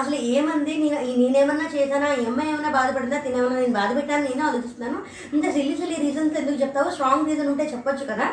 అసలు 0.00 0.14
ఏమంది? 0.14 0.74
నేను 0.82 1.16
నేనేమన్నా 1.22 1.68
చేశానా? 1.76 2.10
ఈ 2.14 2.24
అమ్మాయి 2.24 2.52
ఏమైనా 2.52 2.70
బాధపడిందా? 2.70 3.18
తినేమన్నా 3.18 3.58
నేను 3.60 3.76
బాధ 3.80 3.96
పెట్టాను 3.96 4.24
నేను 4.28 4.44
ఆలోచిస్తున్నాను. 4.48 5.00
ఇంత 5.34 5.46
సిల్లీ 5.56 5.76
సిల్లీ 5.76 5.98
రీజన్స్ 6.06 6.38
ఎందుకు 6.42 6.60
చెప్తావు? 6.62 6.90
స్ట్రాంగ్ 6.90 7.28
రీజన్ 7.30 7.50
ఉంటే 7.54 7.64
చెప్పొచ్చు 7.72 8.06
కదా. 8.12 8.28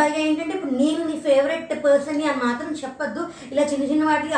పైగా 0.00 0.18
ఏంటంటే 0.26 0.54
ఇప్పుడు 0.54 0.74
నేను 0.82 1.04
నీ 1.10 1.18
ఫేవరెట్ 1.28 1.84
పర్సన్ 1.84 2.22
అని 2.22 2.40
మాత్రం 2.46 2.72
చెప్పొద్దు. 2.84 3.24
ఇలా 3.52 3.62
చిన్న 3.62 3.84
చిన్న 3.92 4.04
వాటి 4.04 4.28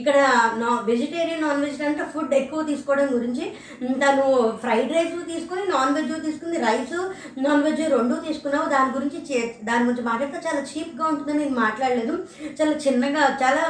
ఇక్కడ 0.00 0.16
నా 0.60 0.67
వెజిటేరియన్ 0.68 1.42
నాన్ 1.42 1.64
వెజ్ 1.64 1.82
అంటే 1.82 2.04
ఫుడ్ 2.14 2.34
ఎక్కువ 2.34 2.62
తీసుకోవడం 2.62 3.08
గురించి 3.12 3.52
తను 3.92 4.56
ఫ్రైడ్ 4.60 4.92
రైస్ 4.92 5.26
తీసుకుని 5.26 5.62
నాన్ 5.62 5.94
వెజ్ 5.94 6.24
తీసుకుంది. 6.24 6.58
రైస్ 6.58 7.12
నాన్ 7.40 7.62
వెజ్ 7.62 7.90
రెండు 7.90 8.14
తీసుకున్నావు. 8.14 8.68
దాని 8.68 8.94
గురించి 8.94 9.36
చే- 9.36 9.66
దాని 9.66 9.84
గురించి 9.84 10.02
మాట్లాడితే 10.02 10.38
చాలా 10.48 10.60
చీప్గా 10.60 11.06
ఉంటుందని 11.06 11.38
నేను 11.38 11.60
మాట్లాడలేదు. 11.60 12.26
చాలా 12.62 12.72
చిన్నగా 12.72 13.38
చాలా 13.42 13.68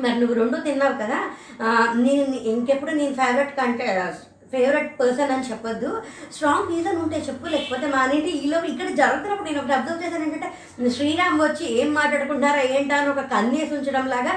మరి 0.00 0.20
నువ్వు 0.20 0.34
రెండు 0.34 0.56
తిన్నావు 0.56 0.92
కదా. 0.92 1.30
నేను 1.94 2.36
ఇంకెప్పుడు 2.36 2.90
నేను 2.90 3.14
ఫేవరెట్ 3.14 3.56
కంటే 3.56 4.14
ఫేవరెట్ 4.52 4.90
పర్సన్ 5.00 5.32
అని 5.34 5.48
చెప్పొద్దు. 5.50 5.90
స్ట్రాంగ్ 6.34 6.70
రీజన్ 6.72 6.98
ఉంటే 7.04 7.18
చెప్పు 7.28 7.46
లేకపోతే 7.54 7.86
మానేంటి 7.86 8.30
ఈలో 8.44 8.58
ఇక్కడ 8.72 8.88
జరుగుతున్నప్పుడు 9.00 9.48
నేను 9.48 9.60
ఒకటి 9.62 9.74
అబ్జర్వ్ 9.78 10.04
చేశాను 10.04 10.24
ఏంటంటే 10.26 10.50
శ్రీరామ్ 10.96 11.40
వచ్చి 11.42 11.66
ఏం 11.80 11.88
మాట్లాడుకుంటారా 11.94 12.62
ఏంటా 12.76 12.96
అని 13.00 13.10
ఒక 13.14 13.24
కన్నేసి 13.32 13.74
ఉంచడం 13.78 14.06
లాగా 14.14 14.34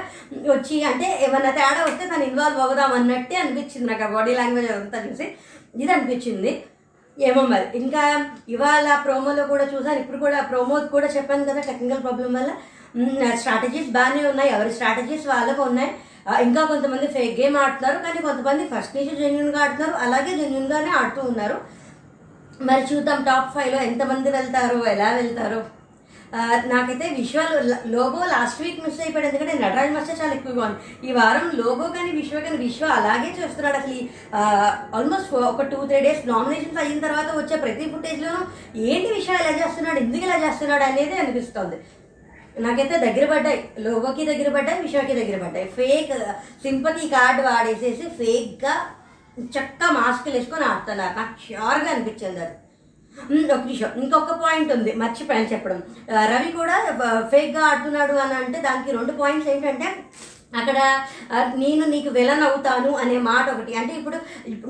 వచ్చి 0.54 0.78
అంటే 0.90 1.08
ఏమన్నా 1.26 1.50
తేడా 1.50 1.84
వస్తే 1.88 2.06
తను 2.06 2.26
ఇన్వాల్వ్ 2.30 2.60
అవుదాం 2.66 2.92
అన్నట్టే 2.92 3.38
అనిపించింది 3.44 3.86
నాకు 3.92 4.04
ఆ 4.04 4.10
బాడీ 4.16 4.34
లాంగ్వేజ్ 4.40 4.70
అంతా 4.72 5.00
చూసి. 5.06 5.28
ఇది 5.82 5.92
అనిపించింది. 5.92 6.52
ఏమో 7.16 7.42
మరి. 7.52 7.66
ఇంకా 7.78 8.02
ఇవాళ 8.48 8.88
ప్రోమోలో 9.04 9.42
కూడా 9.44 9.64
చూసాను 9.64 9.98
ఇప్పుడు 10.00 10.18
కూడా 10.18 10.38
ప్రోమో 10.50 10.76
కూడా 10.94 11.06
చెప్పాను 11.06 11.44
కదా 11.44 11.60
టెక్నికల్ 11.60 12.02
ప్రాబ్లం 12.02 12.32
వల్ల. 12.34 12.52
స్ట్రాటజీస్ 13.40 13.90
బాగానే 13.96 14.22
ఉన్నాయి. 14.28 14.50
ఎవరి 14.50 14.70
స్ట్రాటజీస్ 14.76 15.26
వాళ్ళకు 15.26 15.62
ఉన్నాయి. 15.62 15.90
ఇంకా 16.46 16.62
కొంతమంది 16.70 17.06
ఫేక్ 17.16 17.34
గేమ్ 17.40 17.58
ఆడుతున్నారు 17.64 17.98
కానీ 18.06 18.20
కొంతమంది 18.28 18.64
ఫస్ట్ 18.72 18.96
నుంచి 18.98 19.14
జెన్యున్గా 19.22 19.60
ఆడుతున్నారు 19.64 19.96
అలాగే 20.06 20.32
జెన్యున్గానే 20.40 20.90
ఆడుతూ 21.00 21.20
ఉన్నారు. 21.32 21.58
మరి 22.68 22.82
చూద్దాం 22.88 23.20
టాప్ 23.28 23.52
ఫైవ్లో 23.52 23.78
ఎంతమంది 23.90 24.30
వెళ్తారు 24.38 24.80
ఎలా 24.94 25.10
వెళ్తారు? 25.20 25.60
నాకైతే 26.72 27.06
విశ్వాలు 27.20 27.54
లోగో 27.94 28.20
లాస్ట్ 28.32 28.60
వీక్ 28.62 28.82
మిస్ 28.82 29.00
అయిపోయాడు 29.04 29.28
ఎందుకంటే 29.28 29.54
నటరాజ్ 29.62 29.94
మాస్టర్ 29.94 30.18
చాలా 30.20 30.34
ఎక్కువగా 30.36 30.62
ఉంది. 30.66 30.78
ఈ 31.06 31.12
వారం 31.16 31.46
లోగో 31.60 31.86
కానీ 31.96 32.10
విశ్వ 32.18 32.40
కానీ 32.46 32.58
విశ్వ 32.66 32.90
అలాగే 32.98 33.30
చేస్తున్నాడు 33.38 33.78
అసలు 33.80 33.96
ఆల్మోస్ట్ 34.98 35.32
ఒక 35.52 35.66
టూ 35.72 35.78
త్రీ 35.90 36.00
డేస్ 36.06 36.28
నామినేషన్స్ 36.32 36.82
అయిన 36.82 37.00
తర్వాత 37.06 37.30
వచ్చే 37.38 37.56
ప్రతి 37.64 37.86
ఫుటేజ్లోనూ 37.94 38.42
ఏంటి 38.90 39.08
విశ్వ 39.16 39.40
ఇలా 39.40 39.54
చేస్తున్నాడు 39.62 40.00
ఎందుకు 40.04 40.24
ఇలా 40.28 40.38
చేస్తున్నాడు 40.44 40.86
అనేది 40.90 41.16
అనిపిస్తుంది. 41.22 41.78
నాకైతే 42.58 42.96
దగ్గర 43.06 43.24
పడ్డాయి. 43.32 43.60
లోగోకి 43.78 44.24
దగ్గర 44.30 44.48
పడ్డాయి 44.56 44.82
విశ్వకి 44.82 45.14
దగ్గర 45.20 45.36
పడ్డాయి. 45.44 45.68
ఫేక్ 45.76 46.12
సింపతి 46.62 47.08
కార్డు 47.08 47.42
వాడేసేసి 47.42 48.06
ఫేక్గా 48.20 48.74
చక్క 49.56 49.90
మాస్కులు 49.92 50.34
వేసుకొని 50.36 50.64
ఆడుతున్నారు 50.64 51.14
నాకు 51.18 51.34
ష్యూర్గా 51.46 51.90
అనిపించింది 51.94 52.40
అది. 52.46 52.56
ఒక 53.52 53.64
విషయం 53.66 53.92
ఇంకొక 54.02 54.34
పాయింట్ 54.42 54.72
ఉంది. 54.72 54.92
మర్చిపోయాను 55.02 55.52
చెప్పడం. 55.52 55.80
రవి 56.32 56.50
కూడా 56.52 56.76
ఫేక్గా 57.32 57.62
ఆడుతున్నాడు 57.66 58.14
అని 58.24 58.34
అంటే 58.44 58.60
దానికి 58.60 58.96
రెండు 58.96 59.12
పాయింట్స్ 59.12 59.50
ఏంటంటే 59.50 59.88
అక్కడ 60.56 60.78
నేను 61.54 61.86
నీకు 61.86 62.08
విలన్ 62.08 62.42
అవుతాను 62.42 62.96
అనే 62.96 63.18
మాట 63.18 63.50
ఒకటి. 63.50 63.74
అంటే 63.74 63.94
ఇప్పుడు 63.94 64.16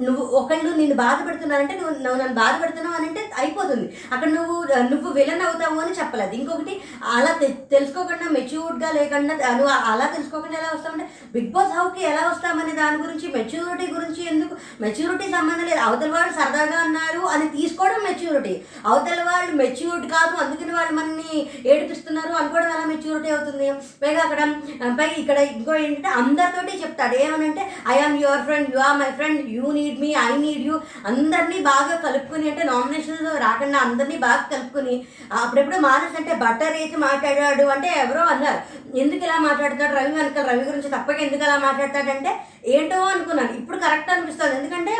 నువ్వు 0.01 0.25
ఒకళ్ళు 0.25 0.77
నేను 0.77 0.95
బాధపడుతున్నానంటే 0.95 1.75
నువ్వు 1.75 2.03
నువ్వు 2.03 2.19
నన్ను 2.21 2.35
బాధపడుతున్నావు 2.35 2.97
అని 2.97 3.09
అంటే 3.09 3.31
అయిపోతుంది. 3.38 3.97
అక్కడ 4.12 4.29
నువ్వు 4.29 4.66
నువ్వు 4.90 5.11
విలన్ 5.12 5.43
అవుతావు 5.43 5.79
అని 5.81 5.90
చెప్పలేదు. 5.90 6.33
ఇంకొకటి 6.33 6.81
అలా 7.05 7.33
తె- 7.33 7.69
తెలుసుకోకుండా 7.71 8.29
మెచ్యూర్డ్గా 8.31 8.90
లేకుండా 8.90 9.35
నువ్వు 9.35 9.69
అలా 9.69 10.07
తెలుసుకోకుండా 10.16 10.59
ఎలా 10.59 10.69
వస్తావంటే 10.75 11.09
బిగ్ 11.33 11.53
బాస్ 11.53 11.73
హౌకి 11.73 12.05
ఎలా 12.05 12.29
వస్తామనే 12.29 12.73
దాని 12.73 13.03
గురించి 13.03 13.29
మెచ్యూరిటీ 13.29 13.93
గురించి 13.93 14.27
ఎందుకు 14.27 14.57
మెచ్యూరిటీ 14.81 15.25
సంబంధం 15.31 15.64
లేదు. 15.64 15.79
అవతల 15.79 16.11
వాళ్ళు 16.11 16.33
సరదాగా 16.33 16.79
అన్నారు 16.79 17.21
అని 17.21 17.49
తీసుకోవడం 17.49 18.03
మెచ్యూరిటీ. 18.05 18.61
అవతల 18.87 19.23
వాళ్ళు 19.23 19.57
మెచ్యూర్డ్ 19.57 20.07
కాదు 20.07 20.45
అందుకని 20.45 20.73
వాళ్ళు 20.73 20.93
మనని 20.93 21.47
ఏడిపిస్తున్నారు 21.66 22.33
అనుకోవడం 22.33 22.66
ఎలా 22.66 22.85
మెచ్యూరిటీ 22.85 23.31
అవుతుంది? 23.31 23.73
పైగా 24.03 24.21
అక్కడ 24.21 24.40
పై 24.83 24.90
పైగా 24.90 25.12
ఇక్కడ 25.12 25.38
ఇంకో 25.38 25.69
ఏంటంటే 25.78 26.11
అందరితోటి 26.20 26.83
చెప్తాడు. 26.83 27.14
ఏమనంటే 27.24 27.62
I 27.94 27.96
am 28.06 28.16
your 28.22 28.44
friend 28.48 28.70
you 28.74 28.80
are 28.88 28.98
my 29.02 29.11
friend 29.18 29.40
you 29.56 29.66
need 29.78 29.98
me 30.04 30.11
I 30.26 30.30
need 30.44 30.64
you 30.68 30.76
అందరినీ 31.11 31.59
బాగా 31.70 31.94
కలుపుకుని 32.04 32.50
అంటే 32.50 32.64
నామినేషన్స్ 32.72 33.24
రాకుండా 33.44 33.78
అందరినీ 33.87 34.16
బాగా 34.26 34.44
కలుపుకొని 34.52 34.94
అప్పుడెప్పుడు 35.42 35.80
మానస్ 35.88 36.18
అంటే 36.20 36.35
బట్టర్ 36.44 36.76
వేసి 36.78 36.96
మాట్లాడాడు 37.06 37.66
అంటే 37.76 37.88
ఎవరో 38.04 38.22
అన్నారు. 38.35 38.61
ఎందుకు 39.02 39.22
ఇలా 39.24 39.37
మాట్లాడతాడు 39.48 39.92
రవి 39.98 40.12
వెనకాల 40.18 40.46
రవి 40.50 40.64
గురించి 40.68 40.94
తప్పక 40.94 41.20
ఎందుకు 41.26 41.44
అలా 41.48 41.59
మాట్లాడతాడంటే 41.66 42.30
ఏంటో 42.74 42.96
అనుకున్నాను. 43.11 43.52
ఇప్పుడు 43.59 43.78
కరెక్ట్ 43.85 44.11
అనిపిస్తుంది. 44.14 44.56
ఎందుకంటే 44.56 44.94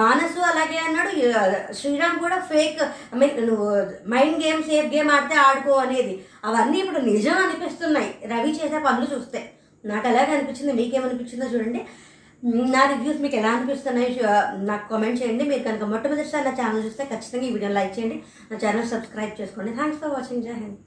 మానసు 0.00 0.40
అలాగే 0.50 0.78
అన్నాడు. 0.86 1.12
శ్రీరామ్ 1.78 2.18
కూడా 2.24 2.38
ఫేక్ 2.50 2.82
ఐ 3.14 3.18
మీన్ 3.18 3.46
నువ్వు 3.50 3.68
మైండ్ 4.14 4.42
గేమ్ 4.44 4.62
సేఫ్ 4.62 4.94
గేమ్ 4.94 5.10
ఆడితే 5.10 5.36
ఆడుకో 5.46 5.76
అనేది. 5.84 6.14
అవన్నీ 6.44 6.78
ఇప్పుడు 6.78 7.00
నిజం 7.12 7.38
అనిపిస్తున్నాయి. 7.44 8.10
రవి 8.32 8.52
చేసే 8.58 8.80
పనులు 8.88 9.08
చూస్తే. 9.14 9.40
నాకు 9.84 10.06
అలాగే 10.12 10.32
అనిపించింది 10.36 10.72
మీకేమనిపించిందో 10.80 11.48
చూడండి. 11.54 11.82
నా 12.74 12.82
రివ్యూస్ 12.92 13.22
మీకు 13.24 13.36
ఎలా 13.40 13.52
అనిపిస్తున్నాయి 13.56 14.10
నాకు 14.70 14.84
కామెంట్ 14.92 15.20
చేయండి. 15.22 15.44
మీరు 15.52 15.62
కనుక 15.68 15.86
మొట్టమొదటిసారి 15.94 16.46
నా 16.48 16.54
ఛానల్ 16.60 16.84
చూస్తే 16.88 17.04
ఖచ్చితంగా 17.12 17.46
ఈ 17.48 17.54
వీడియో 17.56 17.72
లైక్ 17.78 17.96
చేయండి. 17.98 18.18
నా 18.50 18.58
ఛానల్ 18.64 18.92
సబ్స్క్రైబ్ 18.94 19.40
చేసుకోండి. 19.40 19.72
Thanks 19.80 20.00
for 20.02 20.14
watching 20.18 20.44
Jai 20.48 20.56
Hind 20.62 20.78